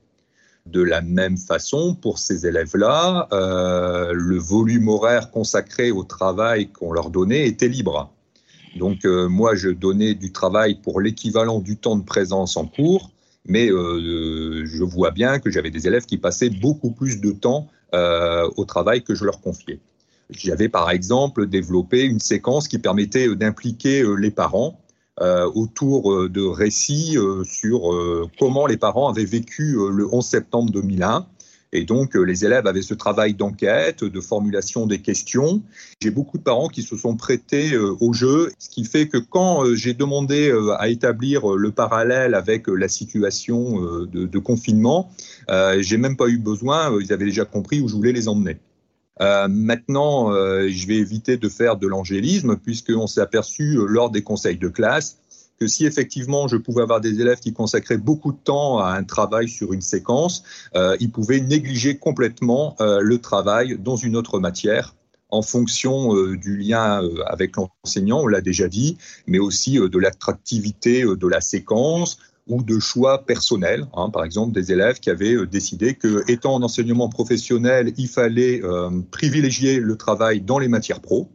De 0.65 0.81
la 0.81 1.01
même 1.01 1.37
façon, 1.37 1.93
pour 1.93 2.19
ces 2.19 2.47
élèves-là, 2.47 3.27
euh, 3.33 4.13
le 4.13 4.37
volume 4.37 4.87
horaire 4.87 5.29
consacré 5.29 5.91
au 5.91 6.03
travail 6.03 6.69
qu'on 6.69 6.93
leur 6.93 7.09
donnait 7.09 7.47
était 7.47 7.67
libre. 7.67 8.13
Donc 8.77 9.05
euh, 9.05 9.27
moi, 9.27 9.55
je 9.55 9.69
donnais 9.69 10.15
du 10.15 10.31
travail 10.31 10.75
pour 10.75 11.01
l'équivalent 11.01 11.59
du 11.59 11.75
temps 11.75 11.97
de 11.97 12.03
présence 12.03 12.55
en 12.55 12.65
cours, 12.65 13.11
mais 13.45 13.69
euh, 13.69 14.65
je 14.65 14.83
vois 14.83 15.11
bien 15.11 15.39
que 15.39 15.51
j'avais 15.51 15.69
des 15.69 15.85
élèves 15.85 16.05
qui 16.05 16.17
passaient 16.17 16.49
beaucoup 16.49 16.91
plus 16.91 17.19
de 17.19 17.31
temps 17.31 17.67
au 18.55 18.65
travail 18.65 19.03
que 19.03 19.13
je 19.13 19.23
leur 19.23 19.39
confiais. 19.39 19.79
J'avais 20.31 20.67
par 20.67 20.89
exemple 20.89 21.45
développé 21.45 22.01
une 22.05 22.19
séquence 22.19 22.67
qui 22.67 22.79
permettait 22.79 23.35
d'impliquer 23.35 24.03
les 24.17 24.31
parents 24.31 24.82
autour 25.21 26.11
euh, 26.11 26.29
de 26.29 26.41
récits 26.41 27.17
euh, 27.17 27.43
sur 27.43 27.81
comment 28.39 28.65
les 28.65 28.77
parents 28.77 29.09
avaient 29.09 29.25
vécu 29.25 29.77
le 29.91 30.07
11 30.11 30.25
septembre 30.25 30.71
2001. 30.71 31.27
Et 31.75 31.85
donc, 31.85 32.13
les 32.13 32.45
élèves 32.45 32.67
avaient 32.67 32.83
ce 32.83 32.93
travail 32.93 33.33
d'enquête, 33.33 34.03
de 34.03 34.21
formulation 34.21 34.85
des 34.85 34.99
questions. 34.99 35.63
J'ai 36.01 36.11
beaucoup 36.11 36.37
de 36.37 36.43
parents 36.43 36.67
qui 36.67 36.83
se 36.83 36.95
sont 36.95 37.15
prêtés 37.15 37.75
au 37.75 38.13
jeu, 38.13 38.51
ce 38.59 38.69
qui 38.69 38.85
fait 38.85 39.07
que 39.07 39.17
quand 39.17 39.73
j'ai 39.73 39.95
demandé 39.95 40.55
à 40.77 40.87
établir 40.89 41.47
le 41.55 41.71
parallèle 41.71 42.35
avec 42.35 42.67
la 42.67 42.87
situation 42.87 43.81
de, 43.81 44.27
de 44.27 44.37
confinement, 44.37 45.09
j'ai 45.79 45.97
même 45.97 46.15
pas 46.15 46.27
eu 46.27 46.37
besoin, 46.37 46.95
ils 47.01 47.11
avaient 47.11 47.25
déjà 47.25 47.45
compris 47.45 47.81
où 47.81 47.87
je 47.87 47.95
voulais 47.95 48.13
les 48.13 48.27
emmener. 48.27 48.59
Euh, 49.21 49.47
maintenant, 49.47 50.31
euh, 50.31 50.67
je 50.69 50.87
vais 50.87 50.95
éviter 50.95 51.37
de 51.37 51.49
faire 51.49 51.77
de 51.77 51.87
l'angélisme 51.87 52.57
puisqu'on 52.57 53.07
s'est 53.07 53.21
aperçu 53.21 53.77
euh, 53.77 53.85
lors 53.87 54.09
des 54.09 54.23
conseils 54.23 54.57
de 54.57 54.69
classe 54.69 55.17
que 55.59 55.67
si 55.67 55.85
effectivement 55.85 56.47
je 56.47 56.57
pouvais 56.57 56.81
avoir 56.81 56.99
des 56.99 57.21
élèves 57.21 57.39
qui 57.39 57.53
consacraient 57.53 57.97
beaucoup 57.97 58.31
de 58.31 58.37
temps 58.37 58.79
à 58.79 58.93
un 58.93 59.03
travail 59.03 59.47
sur 59.47 59.71
une 59.71 59.81
séquence, 59.81 60.43
ils 60.99 61.11
pouvaient 61.11 61.41
négliger 61.41 61.95
complètement 61.97 62.75
le 62.79 63.17
travail 63.19 63.77
dans 63.79 63.95
une 63.95 64.17
autre 64.17 64.39
matière 64.39 64.95
en 65.29 65.43
fonction 65.43 66.15
du 66.33 66.57
lien 66.57 67.07
avec 67.27 67.55
l'enseignant, 67.55 68.21
on 68.21 68.27
l'a 68.27 68.41
déjà 68.41 68.67
dit, 68.67 68.97
mais 69.27 69.37
aussi 69.37 69.75
de 69.75 69.99
l'attractivité 69.99 71.03
de 71.03 71.27
la 71.27 71.39
séquence, 71.39 72.17
ou 72.47 72.63
de 72.63 72.79
choix 72.79 73.25
personnels. 73.25 73.87
Hein, 73.93 74.09
par 74.09 74.23
exemple, 74.23 74.53
des 74.53 74.71
élèves 74.71 74.99
qui 74.99 75.09
avaient 75.09 75.35
euh, 75.35 75.47
décidé 75.47 75.95
que, 75.95 76.29
étant 76.29 76.55
en 76.55 76.63
enseignement 76.63 77.09
professionnel, 77.09 77.93
il 77.97 78.07
fallait 78.07 78.61
euh, 78.63 78.89
privilégier 79.11 79.79
le 79.79 79.95
travail 79.95 80.41
dans 80.41 80.59
les 80.59 80.67
matières 80.67 81.01
pro 81.01 81.29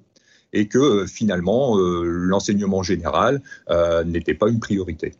et 0.53 0.67
que 0.67 0.79
euh, 0.79 1.07
finalement 1.07 1.77
l'enseignement 1.79 2.83
général 2.83 3.43
n'était 4.07 4.35
pas 4.35 4.49
une 4.49 4.61
priorité. 4.61 5.15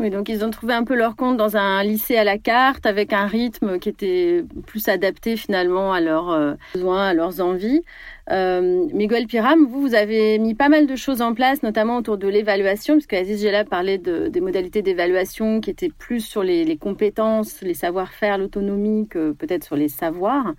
Oui, 0.00 0.08
donc 0.08 0.30
ils 0.30 0.42
ont 0.46 0.50
trouvé 0.50 0.72
un 0.72 0.82
peu 0.82 0.94
leur 0.94 1.14
compte 1.14 1.36
dans 1.36 1.58
un 1.58 1.82
lycée 1.82 2.16
à 2.16 2.24
la 2.24 2.38
carte 2.38 2.86
avec 2.86 3.12
un 3.12 3.26
rythme 3.26 3.78
qui 3.78 3.90
était 3.90 4.42
plus 4.66 4.88
adapté 4.88 5.36
finalement 5.36 5.92
à 5.92 6.00
leurs 6.00 6.30
euh, 6.30 6.54
besoins, 6.72 7.08
à 7.08 7.12
leurs 7.12 7.42
envies. 7.42 7.82
Euh, 8.30 8.86
Miguel 8.94 9.26
Piram, 9.26 9.66
vous, 9.66 9.82
vous 9.82 9.94
avez 9.94 10.38
mis 10.38 10.54
pas 10.54 10.70
mal 10.70 10.86
de 10.86 10.96
choses 10.96 11.20
en 11.20 11.34
place, 11.34 11.62
notamment 11.62 11.98
autour 11.98 12.16
de 12.16 12.28
l'évaluation, 12.28 12.94
puisque 12.94 13.12
Aziz 13.12 13.42
Gela 13.42 13.66
parlait 13.66 13.98
de, 13.98 14.28
des 14.28 14.40
modalités 14.40 14.80
d'évaluation 14.80 15.60
qui 15.60 15.68
étaient 15.68 15.90
plus 15.90 16.20
sur 16.20 16.42
les, 16.42 16.64
les 16.64 16.78
compétences, 16.78 17.60
les 17.60 17.74
savoir-faire, 17.74 18.38
l'autonomie 18.38 19.06
que 19.06 19.32
peut-être 19.32 19.64
sur 19.64 19.76
les 19.76 19.88
savoirs. 19.88 20.54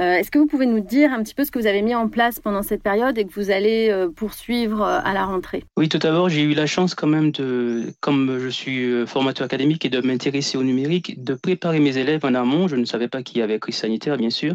Euh, 0.00 0.14
est-ce 0.14 0.30
que 0.30 0.38
vous 0.38 0.46
pouvez 0.46 0.64
nous 0.64 0.80
dire 0.80 1.12
un 1.12 1.22
petit 1.22 1.34
peu 1.34 1.44
ce 1.44 1.50
que 1.50 1.58
vous 1.58 1.66
avez 1.66 1.82
mis 1.82 1.94
en 1.94 2.08
place 2.08 2.40
pendant 2.40 2.62
cette 2.62 2.82
période 2.82 3.18
et 3.18 3.26
que 3.26 3.32
vous 3.34 3.50
allez 3.50 3.90
euh, 3.90 4.08
poursuivre 4.08 4.80
euh, 4.80 5.00
à 5.04 5.12
la 5.12 5.26
rentrée? 5.26 5.62
Oui, 5.76 5.90
tout 5.90 5.98
d'abord, 5.98 6.30
j'ai 6.30 6.40
eu 6.40 6.54
la 6.54 6.64
chance 6.64 6.94
quand 6.94 7.06
même 7.06 7.32
de, 7.32 7.92
comme 8.00 8.38
je 8.38 8.48
suis 8.48 9.06
formateur 9.06 9.44
académique 9.44 9.84
et 9.84 9.90
de 9.90 10.00
m'intéresser 10.00 10.56
au 10.56 10.62
numérique, 10.62 11.22
de 11.22 11.34
préparer 11.34 11.80
mes 11.80 11.98
élèves 11.98 12.24
en 12.24 12.34
amont. 12.34 12.66
Je 12.66 12.76
ne 12.76 12.86
savais 12.86 13.08
pas 13.08 13.22
qu'il 13.22 13.38
y 13.38 13.42
avait 13.42 13.58
crise 13.58 13.76
sanitaire, 13.76 14.16
bien 14.16 14.30
sûr, 14.30 14.54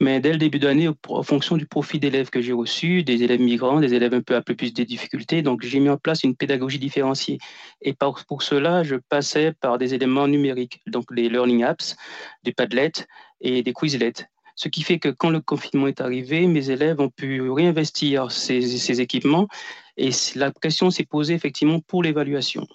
mais 0.00 0.18
dès 0.18 0.32
le 0.32 0.38
début 0.38 0.58
d'année, 0.58 0.88
en 1.08 1.22
fonction 1.22 1.56
du 1.56 1.66
profil 1.66 2.00
d'élèves 2.00 2.30
que 2.30 2.40
j'ai 2.40 2.52
reçu, 2.52 3.04
des 3.04 3.22
élèves 3.22 3.40
migrants, 3.40 3.78
des 3.78 3.94
élèves 3.94 4.14
un 4.14 4.22
peu 4.22 4.34
à 4.34 4.42
plus 4.42 4.72
des 4.72 4.84
difficultés, 4.84 5.42
donc 5.42 5.62
j'ai 5.62 5.78
mis 5.78 5.88
en 5.88 5.98
place 5.98 6.24
une 6.24 6.34
pédagogie 6.34 6.80
différenciée. 6.80 7.38
Et 7.80 7.94
pour 7.94 8.42
cela, 8.42 8.82
je 8.82 8.96
passais 8.96 9.52
par 9.60 9.78
des 9.78 9.94
éléments 9.94 10.26
numériques, 10.26 10.80
donc 10.88 11.04
les 11.12 11.28
learning 11.28 11.62
apps, 11.62 11.96
des 12.42 12.52
Padlet 12.52 12.92
et 13.40 13.62
des 13.62 13.72
Quizlet. 13.72 14.14
Ce 14.54 14.68
qui 14.68 14.82
fait 14.82 14.98
que 14.98 15.08
quand 15.08 15.30
le 15.30 15.40
confinement 15.40 15.86
est 15.86 16.00
arrivé, 16.00 16.46
mes 16.46 16.70
élèves 16.70 17.00
ont 17.00 17.08
pu 17.08 17.50
réinvestir 17.50 18.30
ces, 18.30 19.00
équipements 19.00 19.48
et 19.96 20.10
la 20.34 20.50
question 20.50 20.90
s'est 20.90 21.04
posée 21.04 21.34
effectivement 21.34 21.80
pour 21.80 22.02
l'évaluation. 22.02 22.66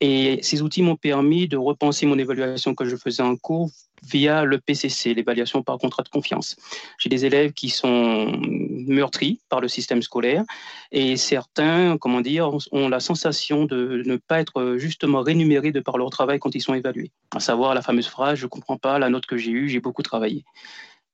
Et 0.00 0.38
ces 0.42 0.62
outils 0.62 0.82
m'ont 0.82 0.96
permis 0.96 1.48
de 1.48 1.56
repenser 1.56 2.06
mon 2.06 2.18
évaluation 2.18 2.74
que 2.74 2.84
je 2.84 2.96
faisais 2.96 3.22
en 3.22 3.36
cours 3.36 3.70
via 4.02 4.44
le 4.44 4.58
PCC, 4.58 5.14
l'évaluation 5.14 5.62
par 5.62 5.78
contrat 5.78 6.02
de 6.02 6.08
confiance. 6.08 6.56
J'ai 6.98 7.08
des 7.08 7.24
élèves 7.24 7.52
qui 7.52 7.68
sont 7.68 8.32
meurtris 8.40 9.40
par 9.48 9.60
le 9.60 9.68
système 9.68 10.02
scolaire 10.02 10.44
et 10.92 11.16
certains, 11.16 11.98
comment 11.98 12.20
dire, 12.20 12.50
ont 12.72 12.88
la 12.88 13.00
sensation 13.00 13.64
de 13.64 14.02
ne 14.06 14.16
pas 14.16 14.40
être 14.40 14.76
justement 14.78 15.22
rémunérés 15.22 15.72
de 15.72 15.80
par 15.80 15.98
leur 15.98 16.10
travail 16.10 16.38
quand 16.38 16.54
ils 16.54 16.60
sont 16.60 16.74
évalués. 16.74 17.10
À 17.34 17.40
savoir 17.40 17.74
la 17.74 17.82
fameuse 17.82 18.08
phrase, 18.08 18.38
je 18.38 18.44
ne 18.44 18.48
comprends 18.48 18.78
pas 18.78 18.98
la 18.98 19.08
note 19.08 19.26
que 19.26 19.36
j'ai 19.36 19.50
eue, 19.50 19.68
j'ai 19.68 19.80
beaucoup 19.80 20.02
travaillé. 20.02 20.44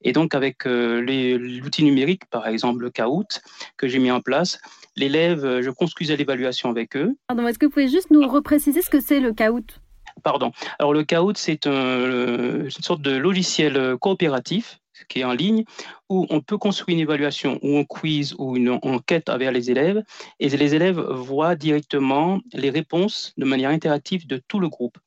Et 0.02 0.12
donc, 0.12 0.34
avec 0.34 0.66
euh, 0.66 1.00
l'outil 1.38 1.82
numérique, 1.82 2.26
par 2.26 2.46
exemple 2.46 2.82
le 2.82 2.90
Kahoot, 2.90 3.40
que 3.76 3.88
j'ai 3.88 3.98
mis 3.98 4.10
en 4.10 4.20
place, 4.20 4.58
l'élève, 4.94 5.44
euh, 5.44 5.62
je 5.62 5.70
construisais 5.70 6.16
l'évaluation 6.16 6.70
avec 6.70 6.96
eux. 6.96 7.16
Pardon, 7.26 7.46
est-ce 7.46 7.58
que 7.58 7.66
vous 7.66 7.72
pouvez 7.72 7.88
juste 7.88 8.10
nous 8.10 8.26
repréciser 8.26 8.82
ce 8.82 8.90
que 8.90 9.00
c'est 9.00 9.20
le 9.20 9.32
Kahoot? 9.32 9.80
Pardon. 10.26 10.50
Alors, 10.80 10.92
le 10.92 11.04
Kahoot, 11.04 11.36
c'est 11.36 11.68
un, 11.68 12.64
une 12.64 12.70
sorte 12.70 13.00
de 13.00 13.12
logiciel 13.16 13.96
coopératif 14.00 14.80
qui 15.08 15.20
est 15.20 15.24
en 15.24 15.32
ligne, 15.32 15.62
où 16.08 16.26
on 16.30 16.40
peut 16.40 16.58
construire 16.58 16.96
une 16.96 17.02
évaluation 17.02 17.60
ou 17.62 17.78
un 17.78 17.84
quiz 17.84 18.34
ou 18.36 18.56
une 18.56 18.70
enquête 18.82 19.28
avec 19.28 19.52
les 19.52 19.70
élèves, 19.70 20.02
et 20.40 20.48
les 20.48 20.74
élèves 20.74 20.98
voient 20.98 21.54
directement 21.54 22.40
les 22.52 22.70
réponses 22.70 23.34
de 23.36 23.44
manière 23.44 23.70
interactive 23.70 24.26
de 24.26 24.42
tout 24.48 24.58
le 24.58 24.68
groupe. 24.68 24.98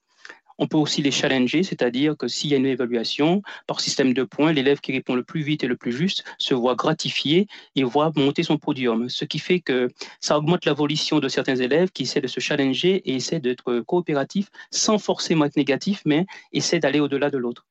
On 0.59 0.67
peut 0.67 0.77
aussi 0.77 1.01
les 1.01 1.09
challenger, 1.11 1.63
c'est-à-dire 1.63 2.17
que 2.17 2.27
s'il 2.27 2.51
y 2.51 2.53
a 2.53 2.57
une 2.57 2.65
évaluation 2.65 3.41
par 3.65 3.79
système 3.79 4.13
de 4.13 4.23
points, 4.23 4.51
l'élève 4.51 4.81
qui 4.81 4.91
répond 4.91 5.15
le 5.15 5.23
plus 5.23 5.41
vite 5.41 5.63
et 5.63 5.67
le 5.67 5.77
plus 5.77 5.93
juste 5.93 6.25
se 6.37 6.53
voit 6.53 6.75
gratifié 6.75 7.47
et 7.75 7.83
voit 7.83 8.11
monter 8.17 8.43
son 8.43 8.57
podium. 8.57 9.07
Ce 9.07 9.23
qui 9.23 9.39
fait 9.39 9.61
que 9.61 9.87
ça 10.19 10.37
augmente 10.37 10.65
la 10.65 10.73
volition 10.73 11.19
de 11.19 11.29
certains 11.29 11.55
élèves 11.55 11.91
qui 11.91 12.03
essaient 12.03 12.19
de 12.19 12.27
se 12.27 12.41
challenger 12.41 12.97
et 13.09 13.15
essaient 13.15 13.39
d'être 13.39 13.79
coopératifs 13.79 14.49
sans 14.69 14.97
forcément 14.97 15.45
être 15.45 15.55
négatifs, 15.55 16.01
mais 16.05 16.25
essaient 16.51 16.79
d'aller 16.79 16.99
au-delà 16.99 17.29
de 17.29 17.37
l'autre. 17.37 17.65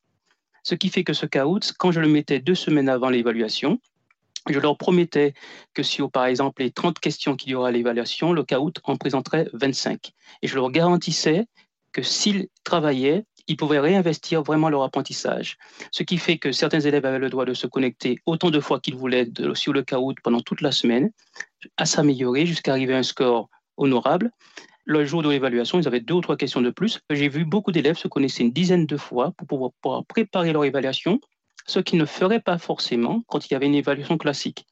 Ce 0.63 0.75
qui 0.75 0.89
fait 0.89 1.05
que 1.05 1.13
ce 1.13 1.27
caout, 1.27 1.61
quand 1.79 1.93
je 1.93 2.01
le 2.01 2.09
mettais 2.09 2.41
deux 2.41 2.55
semaines 2.55 2.89
avant 2.89 3.11
l'évaluation, 3.11 3.79
je 4.49 4.59
leur 4.59 4.79
promettais 4.79 5.35
que 5.75 5.83
sur, 5.83 6.11
par 6.11 6.25
exemple, 6.25 6.63
les 6.63 6.71
30 6.71 6.99
questions 7.01 7.37
qu'il 7.37 7.51
y 7.51 7.55
aura 7.55 7.69
à 7.69 7.71
l'évaluation, 7.71 8.33
le 8.33 8.45
caout 8.45 8.73
en 8.85 8.97
présenterait 8.97 9.47
25. 9.53 10.13
Et 10.41 10.49
je 10.49 10.55
leur 10.55 10.71
garantissais 10.71 11.47
que 11.93 12.03
s'ils 12.03 12.49
travaillaient, 12.65 13.25
ils 13.49 13.57
pouvaient 13.57 13.81
réinvestir 13.81 14.43
vraiment 14.43 14.69
leur 14.69 14.83
apprentissage. 14.83 15.57
Ce 15.91 16.03
qui 16.03 16.19
fait 16.19 16.39
que 16.39 16.53
certains 16.53 16.81
élèves 16.81 17.07
avaient 17.07 17.19
le 17.19 17.31
droit 17.31 17.47
de 17.47 17.55
se 17.55 17.67
connecter 17.67 18.19
autant 18.27 18.51
de 18.51 18.61
fois 18.61 18.79
qu'ils 18.79 18.97
voulaient 18.97 19.29
sur 19.55 19.73
le 19.73 19.83
caout 19.83 20.15
pendant 20.23 20.41
toute 20.41 20.61
la 20.61 20.71
semaine, 20.71 21.11
à 21.77 21.87
s'améliorer 21.87 22.47
jusqu'à 22.47 22.73
arriver 22.73 22.95
à 22.95 22.99
un 22.99 23.03
score 23.03 23.49
honorable. 23.79 24.31
Le 24.85 25.05
jour 25.05 25.23
de 25.23 25.31
l'évaluation, 25.31 25.81
ils 25.81 25.89
avaient 25.89 26.01
deux 26.01 26.15
ou 26.15 26.21
trois 26.21 26.37
questions 26.37 26.61
de 26.61 26.71
plus. 26.71 27.01
J'ai 27.11 27.29
vu 27.29 27.45
beaucoup 27.45 27.73
d'élèves 27.73 27.97
se 27.97 28.09
connaître 28.09 28.41
une 28.41 28.53
dizaine 28.53 28.87
de 28.87 28.97
fois 28.97 29.33
pour 29.37 29.47
pouvoir, 29.47 29.71
pouvoir 29.83 30.05
préparer 30.05 30.53
leur 30.53 30.65
évaluation, 30.65 31.21
ce 31.67 31.79
qu'ils 31.81 31.99
ne 31.99 32.07
feraient 32.07 32.41
pas 32.41 32.59
forcément 32.59 33.23
quand 33.27 33.47
il 33.47 33.53
y 33.53 33.57
avait 33.57 33.67
une 33.67 33.75
évaluation 33.75 34.19
classique. 34.19 34.67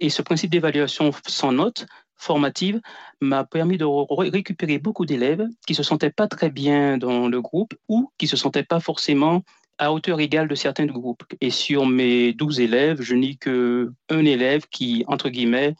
Et 0.00 0.10
ce 0.10 0.22
principe 0.22 0.50
d'évaluation 0.50 1.10
sans 1.26 1.52
note 1.52 1.86
formative 2.16 2.80
m'a 3.20 3.44
permis 3.44 3.78
de 3.78 3.84
récupérer 3.84 4.78
beaucoup 4.78 5.06
d'élèves 5.06 5.46
qui 5.66 5.74
se 5.74 5.82
sentaient 5.82 6.10
pas 6.10 6.28
très 6.28 6.50
bien 6.50 6.98
dans 6.98 7.28
le 7.28 7.40
groupe 7.40 7.74
ou 7.88 8.10
qui 8.18 8.26
se 8.26 8.36
sentaient 8.36 8.62
pas 8.62 8.80
forcément 8.80 9.42
à 9.78 9.92
hauteur 9.92 10.20
égale 10.20 10.48
de 10.48 10.54
certains 10.54 10.86
groupes. 10.86 11.24
Et 11.40 11.50
sur 11.50 11.86
mes 11.86 12.32
12 12.32 12.60
élèves, 12.60 13.02
je 13.02 13.14
n'ai 13.14 13.34
qu'un 13.34 14.24
élève 14.24 14.66
qui, 14.70 15.04
entre 15.08 15.28
guillemets, 15.28 15.74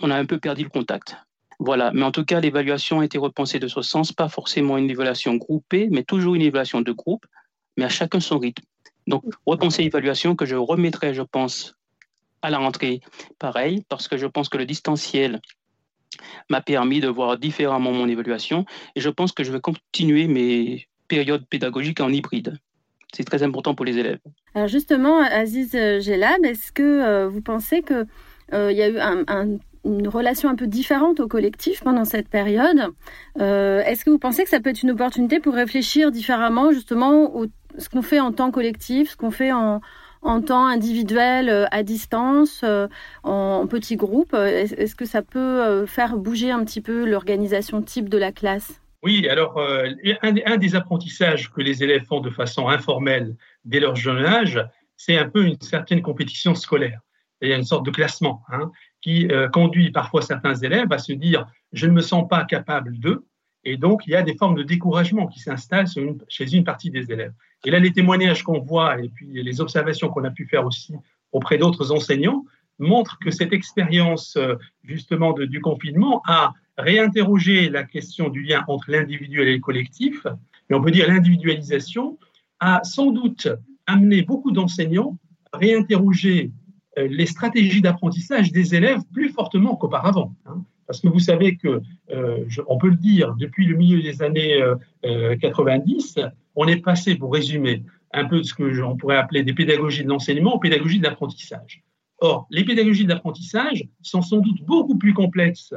on 0.00 0.10
a 0.10 0.16
un 0.16 0.26
peu 0.26 0.38
perdu 0.38 0.64
le 0.64 0.70
contact. 0.70 1.16
Voilà, 1.58 1.90
mais 1.92 2.02
en 2.02 2.12
tout 2.12 2.24
cas, 2.24 2.40
l'évaluation 2.40 3.00
a 3.00 3.04
été 3.04 3.16
repensée 3.16 3.58
de 3.58 3.68
ce 3.68 3.80
sens, 3.80 4.12
pas 4.12 4.28
forcément 4.28 4.76
une 4.76 4.90
évaluation 4.90 5.34
groupée, 5.36 5.88
mais 5.90 6.02
toujours 6.02 6.34
une 6.34 6.42
évaluation 6.42 6.82
de 6.82 6.92
groupe, 6.92 7.24
mais 7.76 7.84
à 7.84 7.88
chacun 7.88 8.20
son 8.20 8.38
rythme. 8.38 8.64
Donc, 9.06 9.24
repenser 9.46 9.82
l'évaluation 9.82 10.36
que 10.36 10.44
je 10.44 10.56
remettrai, 10.56 11.14
je 11.14 11.22
pense, 11.22 11.76
à 12.42 12.50
la 12.50 12.58
rentrée, 12.58 13.00
pareil, 13.38 13.84
parce 13.88 14.08
que 14.08 14.16
je 14.16 14.26
pense 14.26 14.48
que 14.48 14.58
le 14.58 14.66
distanciel 14.66 15.40
m'a 16.50 16.60
permis 16.60 17.00
de 17.00 17.08
voir 17.08 17.38
différemment 17.38 17.92
mon 17.92 18.08
évaluation 18.08 18.64
et 18.94 19.00
je 19.00 19.08
pense 19.08 19.32
que 19.32 19.44
je 19.44 19.52
vais 19.52 19.60
continuer 19.60 20.26
mes 20.26 20.86
périodes 21.08 21.46
pédagogiques 21.46 22.00
en 22.00 22.10
hybride. 22.10 22.58
C'est 23.12 23.24
très 23.24 23.42
important 23.42 23.74
pour 23.74 23.84
les 23.84 23.98
élèves. 23.98 24.18
Alors 24.54 24.68
justement, 24.68 25.20
Aziz 25.20 25.72
Gelab, 25.72 26.44
est-ce 26.44 26.72
que 26.72 26.82
euh, 26.82 27.28
vous 27.28 27.40
pensez 27.40 27.82
qu'il 27.82 28.06
euh, 28.52 28.72
y 28.72 28.82
a 28.82 28.88
eu 28.88 28.98
une 29.84 30.08
relation 30.08 30.48
un 30.48 30.56
peu 30.56 30.66
différente 30.66 31.20
au 31.20 31.28
collectif 31.28 31.82
pendant 31.82 32.04
cette 32.04 32.28
période? 32.28 32.88
Euh, 33.40 33.82
est-ce 33.84 34.04
que 34.04 34.10
vous 34.10 34.18
pensez 34.18 34.44
que 34.44 34.50
ça 34.50 34.60
peut 34.60 34.70
être 34.70 34.82
une 34.82 34.90
opportunité 34.90 35.40
pour 35.40 35.54
réfléchir 35.54 36.10
différemment 36.10 36.72
justement 36.72 37.42
à 37.42 37.80
ce 37.80 37.88
qu'on 37.88 38.02
fait 38.02 38.20
en 38.20 38.32
temps 38.32 38.50
collectif, 38.50 39.10
ce 39.10 39.16
qu'on 39.16 39.30
fait 39.30 39.52
en, 39.52 39.80
en 40.22 40.42
temps 40.42 40.66
individuel, 40.66 41.48
euh, 41.48 41.66
à 41.70 41.82
distance, 41.82 42.62
euh, 42.64 42.88
en, 43.22 43.66
petits 43.66 43.96
groupes 43.96 44.34
Est-ce 44.34 44.94
que 44.94 45.04
ça 45.04 45.22
peut 45.22 45.38
euh, 45.38 45.86
faire 45.86 46.16
bouger 46.16 46.50
un 46.50 46.64
petit 46.64 46.80
peu 46.80 47.04
l'organisation 47.04 47.82
type 47.82 48.08
de 48.08 48.18
la 48.18 48.32
classe? 48.32 48.80
Oui, 49.02 49.28
alors 49.28 49.60
un, 50.22 50.56
des 50.56 50.74
apprentissages 50.74 51.52
que 51.52 51.60
les 51.60 51.84
élèves 51.84 52.04
font 52.06 52.20
de 52.20 52.30
façon 52.30 52.68
informelle 52.68 53.36
dès 53.64 53.78
leur 53.78 53.94
jeune 53.94 54.24
âge, 54.24 54.60
c'est 54.96 55.16
un 55.16 55.28
peu 55.28 55.44
une 55.44 55.60
certaine 55.60 56.02
compétition 56.02 56.56
scolaire. 56.56 57.00
Il 57.40 57.48
y 57.48 57.52
a 57.52 57.56
une 57.56 57.64
sorte 57.64 57.86
de 57.86 57.92
classement 57.92 58.42
hein, 58.48 58.72
qui 59.02 59.28
conduit 59.52 59.92
parfois 59.92 60.22
certains 60.22 60.54
élèves 60.54 60.90
à 60.90 60.98
se 60.98 61.12
dire 61.12 61.46
je 61.72 61.86
ne 61.86 61.92
me 61.92 62.00
sens 62.00 62.26
pas 62.28 62.44
capable 62.44 62.98
d'eux, 62.98 63.24
et 63.66 63.76
donc 63.76 64.06
il 64.06 64.10
y 64.10 64.14
a 64.14 64.22
des 64.22 64.36
formes 64.36 64.54
de 64.54 64.62
découragement 64.62 65.26
qui 65.26 65.40
s'installent 65.40 65.88
chez 66.28 66.54
une 66.54 66.64
partie 66.64 66.90
des 66.90 67.10
élèves. 67.10 67.32
Et 67.64 67.70
là, 67.70 67.80
les 67.80 67.92
témoignages 67.92 68.44
qu'on 68.44 68.60
voit 68.60 68.98
et 69.02 69.08
puis 69.08 69.42
les 69.42 69.60
observations 69.60 70.08
qu'on 70.08 70.24
a 70.24 70.30
pu 70.30 70.46
faire 70.46 70.64
aussi 70.64 70.94
auprès 71.32 71.58
d'autres 71.58 71.90
enseignants 71.90 72.44
montrent 72.78 73.18
que 73.18 73.32
cette 73.32 73.52
expérience 73.52 74.36
euh, 74.36 74.54
justement 74.84 75.32
du 75.32 75.60
confinement 75.60 76.22
a 76.26 76.52
réinterrogé 76.78 77.68
la 77.68 77.82
question 77.82 78.28
du 78.28 78.42
lien 78.42 78.64
entre 78.68 78.90
l'individuel 78.90 79.48
et 79.48 79.54
le 79.54 79.60
collectif, 79.60 80.26
et 80.70 80.74
on 80.74 80.80
peut 80.82 80.90
dire 80.90 81.08
l'individualisation 81.08 82.18
a 82.60 82.80
sans 82.84 83.10
doute 83.10 83.48
amené 83.86 84.22
beaucoup 84.22 84.52
d'enseignants 84.52 85.18
à 85.52 85.58
réinterroger 85.58 86.52
euh, 86.98 87.08
les 87.08 87.26
stratégies 87.26 87.80
d'apprentissage 87.80 88.52
des 88.52 88.74
élèves 88.74 89.00
plus 89.12 89.30
fortement 89.30 89.74
qu'auparavant. 89.74 90.34
Parce 90.86 91.00
que 91.00 91.08
vous 91.08 91.18
savez 91.18 91.56
que, 91.56 91.80
euh, 92.10 92.44
on 92.68 92.78
peut 92.78 92.90
le 92.90 92.96
dire, 92.96 93.34
depuis 93.34 93.66
le 93.66 93.76
milieu 93.76 94.02
des 94.02 94.22
années 94.22 94.62
90, 95.02 96.18
on 96.54 96.66
est 96.66 96.76
passé, 96.76 97.16
pour 97.16 97.32
résumer, 97.32 97.82
un 98.12 98.24
peu 98.24 98.38
de 98.38 98.42
ce 98.42 98.54
que 98.54 98.82
on 98.82 98.96
pourrait 98.96 99.16
appeler 99.16 99.42
des 99.42 99.52
pédagogies 99.52 100.04
de 100.04 100.08
l'enseignement 100.08 100.54
aux 100.54 100.58
pédagogies 100.58 100.98
de 100.98 101.04
l'apprentissage. 101.04 101.82
Or, 102.18 102.46
les 102.50 102.64
pédagogies 102.64 103.04
de 103.04 103.10
l'apprentissage 103.10 103.88
sont 104.00 104.22
sans 104.22 104.38
doute 104.38 104.62
beaucoup 104.62 104.96
plus 104.96 105.12
complexes 105.12 105.74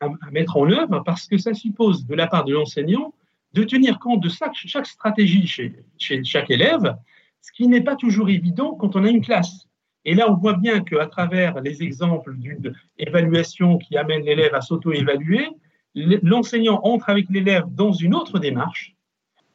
à, 0.00 0.08
mettre 0.30 0.56
en 0.56 0.70
œuvre 0.70 1.02
parce 1.04 1.26
que 1.26 1.38
ça 1.38 1.54
suppose 1.54 2.06
de 2.06 2.14
la 2.14 2.26
part 2.26 2.44
de 2.44 2.52
l'enseignant 2.52 3.14
de 3.54 3.64
tenir 3.64 3.98
compte 3.98 4.22
de 4.22 4.28
chaque, 4.28 4.86
stratégie 4.86 5.46
chez 5.46 6.24
chaque 6.24 6.50
élève, 6.50 6.96
ce 7.40 7.50
qui 7.52 7.66
n'est 7.66 7.80
pas 7.80 7.96
toujours 7.96 8.28
évident 8.28 8.74
quand 8.74 8.94
on 8.94 9.04
a 9.04 9.08
une 9.08 9.22
classe. 9.22 9.67
Et 10.04 10.14
là, 10.14 10.30
on 10.30 10.34
voit 10.34 10.54
bien 10.54 10.80
qu'à 10.80 11.06
travers 11.06 11.60
les 11.60 11.82
exemples 11.82 12.34
d'une 12.36 12.74
évaluation 12.98 13.78
qui 13.78 13.96
amène 13.96 14.22
l'élève 14.22 14.54
à 14.54 14.60
s'auto-évaluer, 14.60 15.48
l'enseignant 15.94 16.80
entre 16.84 17.10
avec 17.10 17.28
l'élève 17.28 17.64
dans 17.70 17.92
une 17.92 18.14
autre 18.14 18.38
démarche, 18.38 18.94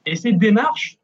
et 0.06 0.16
cette 0.16 0.38
démarche, 0.38 0.98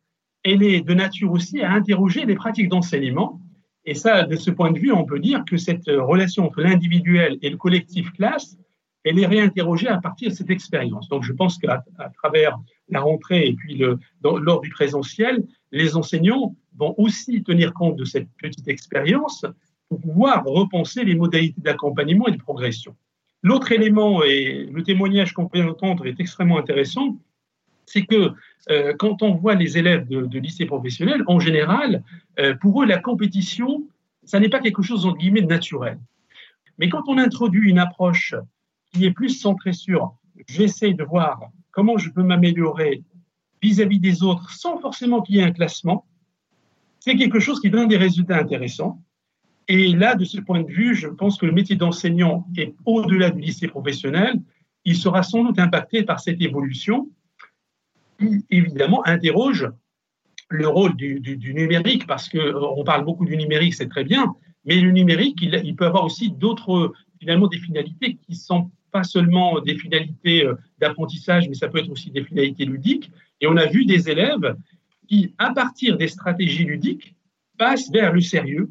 elle 0.43 0.63
est 0.63 0.81
de 0.81 0.93
nature 0.93 1.31
aussi 1.31 1.61
à 1.61 1.71
interroger 1.71 2.25
les 2.25 2.35
pratiques 2.35 2.69
d'enseignement. 2.69 3.39
Et 3.85 3.93
ça, 3.93 4.23
de 4.23 4.35
ce 4.35 4.51
point 4.51 4.71
de 4.71 4.79
vue, 4.79 4.91
on 4.91 5.05
peut 5.05 5.19
dire 5.19 5.43
que 5.45 5.57
cette 5.57 5.87
relation 5.87 6.45
entre 6.45 6.61
l'individuel 6.61 7.37
et 7.41 7.49
le 7.49 7.57
collectif 7.57 8.11
classe, 8.13 8.57
elle 9.05 9.19
est 9.19 9.25
réinterrogée 9.25 9.87
à 9.87 9.99
partir 9.99 10.29
de 10.29 10.35
cette 10.35 10.49
expérience. 10.49 11.07
Donc, 11.07 11.23
je 11.23 11.31
pense 11.31 11.57
qu'à 11.57 11.83
travers 12.21 12.57
la 12.89 12.99
rentrée 12.99 13.47
et 13.47 13.53
puis 13.53 13.75
le, 13.75 13.97
lors 14.21 14.59
du 14.59 14.69
présentiel, 14.69 15.43
les 15.71 15.95
enseignants 15.95 16.55
vont 16.77 16.95
aussi 16.97 17.43
tenir 17.43 17.73
compte 17.73 17.95
de 17.95 18.05
cette 18.05 18.27
petite 18.41 18.67
expérience 18.67 19.45
pour 19.87 19.99
pouvoir 19.99 20.43
repenser 20.45 21.03
les 21.03 21.15
modalités 21.15 21.61
d'accompagnement 21.61 22.27
et 22.27 22.31
de 22.31 22.37
progression. 22.37 22.95
L'autre 23.41 23.71
élément, 23.71 24.23
et 24.23 24.67
le 24.71 24.83
témoignage 24.83 25.33
qu'on 25.33 25.47
peut 25.47 25.63
entendre 25.63 26.05
est 26.05 26.19
extrêmement 26.19 26.57
intéressant, 26.57 27.17
c'est 27.85 28.05
que 28.05 28.33
euh, 28.69 28.93
quand 28.99 29.23
on 29.23 29.33
voit 29.33 29.55
les 29.55 29.77
élèves 29.77 30.07
de, 30.07 30.39
lycée 30.39 30.65
professionnel, 30.65 31.23
en 31.27 31.39
général, 31.39 32.03
euh, 32.39 32.53
pour 32.55 32.83
eux, 32.83 32.85
la 32.85 32.99
compétition, 32.99 33.83
ça 34.23 34.39
n'est 34.39 34.49
pas 34.49 34.59
quelque 34.59 34.83
chose, 34.83 35.05
entre 35.05 35.17
guillemets, 35.17 35.41
de 35.41 35.47
naturel. 35.47 35.97
Mais 36.77 36.89
quand 36.89 37.03
on 37.07 37.17
introduit 37.17 37.69
une 37.69 37.79
approche 37.79 38.35
qui 38.93 39.05
est 39.05 39.11
plus 39.11 39.29
centrée 39.29 39.73
sur 39.73 40.13
j'essaie 40.47 40.93
de 40.93 41.03
voir 41.03 41.41
comment 41.71 41.97
je 41.97 42.09
peux 42.09 42.23
m'améliorer 42.23 43.03
vis-à-vis 43.61 43.99
des 43.99 44.23
autres 44.23 44.51
sans 44.51 44.77
forcément 44.79 45.21
qu'il 45.21 45.35
y 45.35 45.39
ait 45.39 45.43
un 45.43 45.51
classement, 45.51 46.05
c'est 46.99 47.15
quelque 47.15 47.39
chose 47.39 47.59
qui 47.59 47.69
donne 47.69 47.87
des 47.87 47.97
résultats 47.97 48.37
intéressants. 48.37 49.01
Et 49.67 49.93
là, 49.93 50.15
de 50.15 50.25
ce 50.25 50.39
point 50.39 50.61
de 50.61 50.71
vue, 50.71 50.95
je 50.95 51.07
pense 51.07 51.37
que 51.37 51.45
le 51.45 51.51
métier 51.51 51.75
d'enseignant 51.75 52.47
est 52.57 52.73
au-delà 52.85 53.29
du 53.29 53.39
lycée 53.39 53.67
professionnel. 53.67 54.41
Il 54.83 54.95
sera 54.95 55.23
sans 55.23 55.43
doute 55.43 55.59
impacté 55.59 56.03
par 56.03 56.19
cette 56.19 56.41
évolution 56.41 57.09
qui, 58.19 58.45
évidemment, 58.49 59.05
interroge 59.05 59.69
le 60.49 60.67
rôle 60.67 60.95
du, 60.95 61.53
numérique, 61.53 62.07
parce 62.07 62.27
qu'on 62.27 62.83
parle 62.83 63.05
beaucoup 63.05 63.25
du 63.25 63.37
numérique, 63.37 63.75
c'est 63.75 63.87
très 63.87 64.03
bien, 64.03 64.35
mais 64.65 64.77
le 64.81 64.91
numérique, 64.91 65.37
il, 65.41 65.61
il 65.63 65.75
peut 65.75 65.85
avoir 65.85 66.03
aussi 66.03 66.31
d'autres, 66.31 66.91
finalement, 67.19 67.47
des 67.47 67.59
finalités 67.59 68.15
qui 68.15 68.35
sont 68.35 68.71
pas 68.91 69.03
seulement 69.03 69.59
des 69.59 69.75
finalités 69.75 70.45
euh, 70.45 70.55
d'apprentissage, 70.79 71.47
mais 71.47 71.55
ça 71.55 71.67
peut 71.67 71.79
être 71.79 71.89
aussi 71.89 72.11
des 72.11 72.23
finalités 72.23 72.65
ludiques. 72.65 73.11
Et 73.41 73.47
on 73.47 73.57
a 73.57 73.65
vu 73.65 73.85
des 73.85 74.09
élèves 74.09 74.55
qui, 75.07 75.33
à 75.37 75.53
partir 75.53 75.97
des 75.97 76.07
stratégies 76.07 76.65
ludiques, 76.65 77.15
passent 77.57 77.91
vers 77.91 78.13
le 78.13 78.21
sérieux 78.21 78.69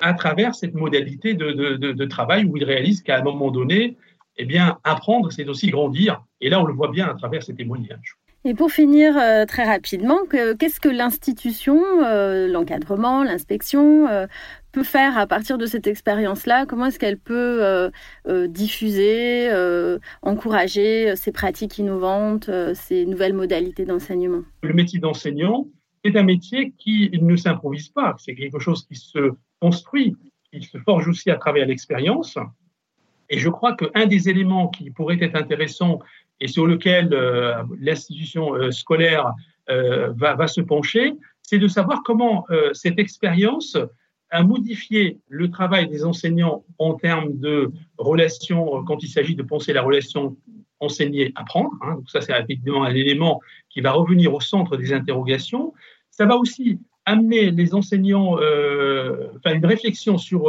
à 0.00 0.14
travers 0.14 0.54
cette 0.54 0.74
modalité 0.74 1.34
de, 1.34 1.52
de, 1.76 2.04
travail 2.06 2.44
où 2.44 2.56
ils 2.56 2.64
réalisent 2.64 3.02
qu'à 3.02 3.18
un 3.18 3.22
moment 3.22 3.50
donné, 3.50 3.96
eh 4.38 4.46
bien, 4.46 4.78
apprendre, 4.82 5.30
c'est 5.30 5.46
aussi 5.46 5.68
grandir. 5.68 6.24
Et 6.40 6.48
là, 6.48 6.60
on 6.60 6.64
le 6.64 6.72
voit 6.72 6.90
bien 6.90 7.06
à 7.06 7.14
travers 7.14 7.42
ces 7.42 7.54
témoignages. 7.54 8.16
Et 8.44 8.54
pour 8.54 8.70
finir 8.70 9.18
euh, 9.18 9.44
très 9.44 9.64
rapidement, 9.64 10.20
qu'est-ce 10.30 10.80
que 10.80 10.88
l'institution, 10.88 11.82
euh, 12.02 12.48
l'encadrement, 12.48 13.22
l'inspection 13.22 14.08
peut 14.72 14.84
faire 14.84 15.18
à 15.18 15.26
partir 15.26 15.58
de 15.58 15.66
cette 15.66 15.86
expérience-là 15.86 16.66
Comment 16.66 16.86
est-ce 16.86 16.98
qu'elle 16.98 17.18
peut 17.18 17.90
diffuser, 18.48 19.50
encourager 20.22 21.14
ces 21.16 21.32
pratiques 21.32 21.78
innovantes, 21.78 22.50
ces 22.74 23.06
nouvelles 23.06 23.34
modalités 23.34 23.84
d'enseignement? 23.84 24.42
Le 24.62 24.72
métier 24.72 24.98
d'enseignant 24.98 25.66
est 26.04 26.16
un 26.16 26.22
métier 26.22 26.72
qui 26.78 27.10
ne 27.20 27.36
s'improvise 27.36 27.88
pas. 27.88 28.14
C'est 28.18 28.34
quelque 28.34 28.58
chose 28.58 28.86
qui 28.86 28.96
se 28.96 29.32
construit, 29.60 30.16
qui 30.52 30.62
se 30.62 30.78
forge 30.78 31.08
aussi 31.08 31.30
à 31.30 31.36
travers 31.36 31.66
l'expérience. 31.66 32.38
Et 33.28 33.38
je 33.38 33.48
crois 33.48 33.76
qu'un 33.76 34.06
des 34.06 34.28
éléments 34.28 34.68
qui 34.68 34.90
pourrait 34.90 35.18
être 35.20 35.36
intéressant 35.36 36.00
et 36.40 36.48
sur 36.48 36.66
lequel 36.66 37.12
euh, 37.12 37.62
l'institution 37.78 38.54
euh, 38.54 38.70
scolaire 38.70 39.32
euh, 39.68 40.12
va, 40.16 40.46
se 40.48 40.60
pencher, 40.60 41.14
c'est 41.42 41.58
de 41.58 41.68
savoir 41.68 42.02
comment 42.04 42.46
cette 42.72 42.98
expérience 42.98 43.76
a 44.30 44.42
modifié 44.42 45.18
le 45.28 45.50
travail 45.50 45.88
des 45.88 46.04
enseignants 46.04 46.64
en 46.78 46.94
termes 46.94 47.38
de 47.38 47.72
relations, 47.98 48.84
quand 48.84 49.02
il 49.02 49.08
s'agit 49.08 49.34
de 49.34 49.42
penser 49.42 49.72
la 49.72 49.82
relation 49.82 50.36
enseigner-apprendre. 50.78 51.72
Hein. 51.82 51.96
donc 51.96 52.08
ça, 52.08 52.20
c'est 52.20 52.32
effectivement 52.32 52.84
un 52.84 52.94
élément 52.94 53.40
qui 53.68 53.80
va 53.80 53.92
revenir 53.92 54.32
au 54.32 54.40
centre 54.40 54.76
des 54.76 54.92
interrogations. 54.92 55.74
Ça 56.10 56.24
va 56.24 56.36
aussi 56.36 56.78
amener 57.04 57.50
les 57.50 57.74
enseignants, 57.74 58.38
euh, 58.40 59.28
enfin 59.36 59.54
une 59.54 59.66
réflexion 59.66 60.16
sur, 60.16 60.44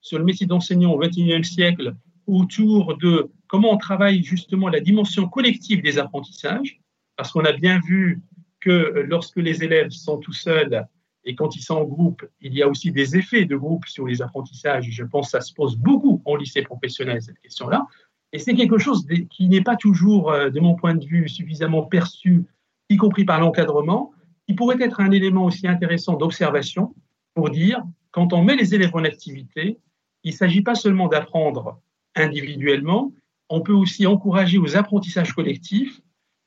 sur 0.00 0.18
le 0.18 0.24
métier 0.24 0.46
d'enseignant 0.46 0.92
au 0.92 0.98
XXIe 0.98 1.44
siècle 1.44 1.94
autour 2.26 2.96
de 2.98 3.30
comment 3.48 3.72
on 3.72 3.76
travaille 3.76 4.22
justement 4.22 4.68
la 4.68 4.80
dimension 4.80 5.28
collective 5.28 5.82
des 5.82 5.98
apprentissages, 5.98 6.80
parce 7.16 7.32
qu'on 7.32 7.44
a 7.44 7.52
bien 7.52 7.80
vu 7.84 8.22
que 8.60 9.04
lorsque 9.08 9.36
les 9.36 9.64
élèves 9.64 9.90
sont 9.90 10.18
tout 10.18 10.32
seuls 10.32 10.86
et 11.24 11.34
quand 11.34 11.54
ils 11.56 11.62
sont 11.62 11.76
en 11.76 11.84
groupe, 11.84 12.26
il 12.40 12.54
y 12.54 12.62
a 12.62 12.68
aussi 12.68 12.90
des 12.90 13.16
effets 13.16 13.44
de 13.44 13.56
groupe 13.56 13.86
sur 13.86 14.06
les 14.06 14.22
apprentissages. 14.22 14.88
Je 14.90 15.04
pense 15.04 15.26
que 15.26 15.30
ça 15.32 15.40
se 15.40 15.52
pose 15.52 15.76
beaucoup 15.76 16.20
en 16.24 16.36
lycée 16.36 16.62
professionnel, 16.62 17.22
cette 17.22 17.38
question-là. 17.38 17.86
Et 18.32 18.38
c'est 18.38 18.54
quelque 18.54 18.78
chose 18.78 19.06
qui 19.30 19.48
n'est 19.48 19.62
pas 19.62 19.76
toujours, 19.76 20.32
euh, 20.32 20.50
de 20.50 20.58
mon 20.58 20.74
point 20.74 20.94
de 20.94 21.04
vue, 21.04 21.28
suffisamment 21.28 21.82
perçu, 21.82 22.44
y 22.88 22.96
compris 22.96 23.24
par 23.24 23.40
l'encadrement, 23.40 24.12
qui 24.46 24.54
pourrait 24.54 24.80
être 24.80 25.00
un 25.00 25.10
élément 25.10 25.44
aussi 25.44 25.68
intéressant 25.68 26.14
d'observation 26.14 26.94
pour 27.34 27.50
dire, 27.50 27.84
quand 28.10 28.32
on 28.32 28.42
met 28.42 28.56
les 28.56 28.74
élèves 28.74 28.94
en 28.94 29.04
activité, 29.04 29.78
il 30.24 30.32
ne 30.32 30.36
s'agit 30.36 30.62
pas 30.62 30.74
seulement 30.74 31.08
d'apprendre 31.08 31.80
individuellement, 32.14 33.12
on 33.48 33.60
peut 33.60 33.72
aussi 33.72 34.06
encourager 34.06 34.58
aux 34.58 34.76
apprentissages 34.76 35.32
collectifs. 35.32 36.00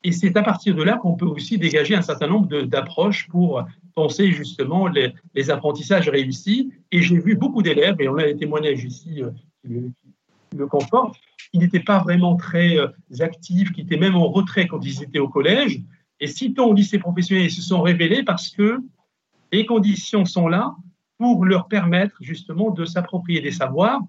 Et 0.06 0.12
c'est 0.12 0.38
à 0.38 0.44
partir 0.44 0.76
de 0.76 0.84
là 0.84 0.98
qu'on 0.98 1.16
peut 1.16 1.26
aussi 1.26 1.58
dégager 1.58 1.96
un 1.96 2.04
certain 2.04 2.28
nombre 2.28 2.62
d'approches 2.62 3.28
pour 3.28 3.66
penser 3.96 4.32
justement 4.32 4.86
les, 4.86 5.50
apprentissages 5.50 6.08
réussis. 6.10 6.72
Et 6.92 7.02
j'ai 7.02 7.18
vu 7.18 7.36
beaucoup 7.36 7.64
d'élèves, 7.64 7.96
et 8.00 8.08
on 8.08 8.18
a 8.18 8.26
des 8.26 8.38
témoignages 8.38 8.84
ici 8.84 9.24
euh, 9.24 9.32
qui, 9.64 10.58
le 10.58 10.68
confortent, 10.68 11.16
qui 11.52 11.58
n'étaient 11.58 11.80
pas 11.80 11.98
vraiment 11.98 12.36
très 12.36 12.78
euh, 12.78 12.88
actifs, 13.20 13.72
qui 13.72 13.82
étaient 13.82 13.98
même 13.98 14.16
en 14.16 14.28
retrait 14.28 14.68
quand 14.68 14.86
ils 14.86 15.02
étaient 15.02 15.18
au 15.18 15.28
collège. 15.28 15.82
Et 16.20 16.28
sitôt 16.28 16.66
au 16.66 16.74
lycée 16.76 17.00
professionnel, 17.00 17.46
ils 17.46 17.52
se 17.52 17.64
sont 17.64 17.82
révélés 17.82 18.22
parce 18.22 18.52
que 18.52 18.78
les 19.52 19.66
conditions 19.66 20.24
sont 20.24 20.48
là 20.48 20.76
pour 21.18 21.46
leur 21.46 21.68
permettre 21.68 22.16
justement 22.22 22.70
de 22.70 22.86
s'approprier 22.86 23.42
des 23.42 23.52
savoirs 23.52 24.02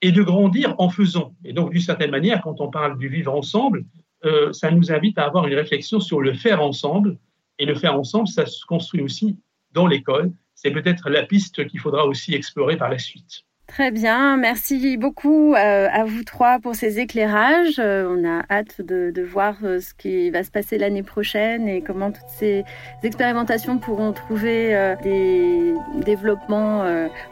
et 0.00 0.12
de 0.12 0.22
grandir 0.22 0.74
en 0.78 0.88
faisant. 0.88 1.34
Et 1.44 1.52
donc, 1.52 1.72
d'une 1.72 1.82
certaine 1.82 2.10
manière, 2.10 2.40
quand 2.40 2.62
on 2.62 2.70
parle 2.70 2.98
du 2.98 3.08
vivre 3.08 3.34
ensemble, 3.34 3.84
euh, 4.24 4.52
ça 4.52 4.70
nous 4.70 4.92
invite 4.92 5.18
à 5.18 5.24
avoir 5.24 5.46
une 5.46 5.54
réflexion 5.54 6.00
sur 6.00 6.20
le 6.20 6.34
faire 6.34 6.62
ensemble. 6.62 7.18
Et 7.58 7.66
le 7.66 7.74
faire 7.74 7.98
ensemble, 7.98 8.28
ça 8.28 8.46
se 8.46 8.64
construit 8.64 9.02
aussi 9.02 9.36
dans 9.72 9.86
l'école. 9.86 10.32
C'est 10.54 10.70
peut-être 10.70 11.10
la 11.10 11.22
piste 11.22 11.66
qu'il 11.66 11.80
faudra 11.80 12.06
aussi 12.06 12.34
explorer 12.34 12.76
par 12.76 12.88
la 12.88 12.98
suite. 12.98 13.42
Très 13.68 13.90
bien, 13.90 14.36
merci 14.36 14.96
beaucoup 14.96 15.54
euh, 15.54 15.88
à 15.90 16.04
vous 16.04 16.24
trois 16.24 16.58
pour 16.58 16.74
ces 16.74 16.98
éclairages. 16.98 17.78
Euh, 17.78 18.06
on 18.08 18.24
a 18.28 18.44
hâte 18.50 18.82
de, 18.82 19.22
voir 19.22 19.56
ce 19.60 19.94
qui 19.94 20.30
va 20.30 20.42
se 20.42 20.50
passer 20.50 20.76
l'année 20.78 21.02
prochaine 21.02 21.68
et 21.68 21.80
comment 21.80 22.10
toutes 22.10 22.28
ces 22.28 22.64
expérimentations 23.02 23.78
pourront 23.78 24.12
trouver 24.12 24.94
des 25.02 25.74
développements 26.04 26.84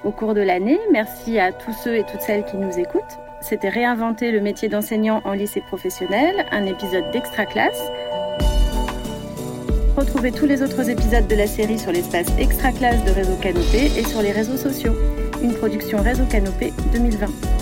au 0.05 0.13
cours 0.13 0.35
de 0.35 0.41
l'année. 0.41 0.79
Merci 0.93 1.39
à 1.39 1.53
tous 1.53 1.73
ceux 1.73 1.97
et 1.97 2.05
toutes 2.05 2.23
celles 2.23 2.45
qui 2.45 2.57
nous 2.57 2.79
écoutent. 2.79 3.30
C'était 3.41 3.69
Réinventer 3.69 4.33
le 4.33 4.41
métier 4.41 4.69
d'enseignant 4.69 5.23
en 5.25 5.33
lycée 5.33 5.61
professionnel, 5.61 6.47
un 6.53 6.67
épisode 6.67 7.11
d'Extra 7.11 7.47
Classe. 7.47 7.91
Retrouvez 9.97 10.31
tous 10.31 10.47
les 10.47 10.63
autres 10.63 10.89
épisodes 10.89 11.27
de 11.27 11.35
la 11.35 11.47
série 11.47 11.79
sur 11.79 11.91
l'espace 11.91 12.27
Extra 12.39 12.71
Classe 12.73 13.05
de 13.05 13.11
Réseau 13.11 13.37
Canopé 13.37 13.91
et 13.97 14.05
sur 14.05 14.23
les 14.23 14.33
réseaux 14.33 14.57
sociaux 14.57 14.95
une 15.43 15.55
production 15.55 16.03
Réseau 16.03 16.25
Canopé 16.27 16.73
2020. 16.93 17.60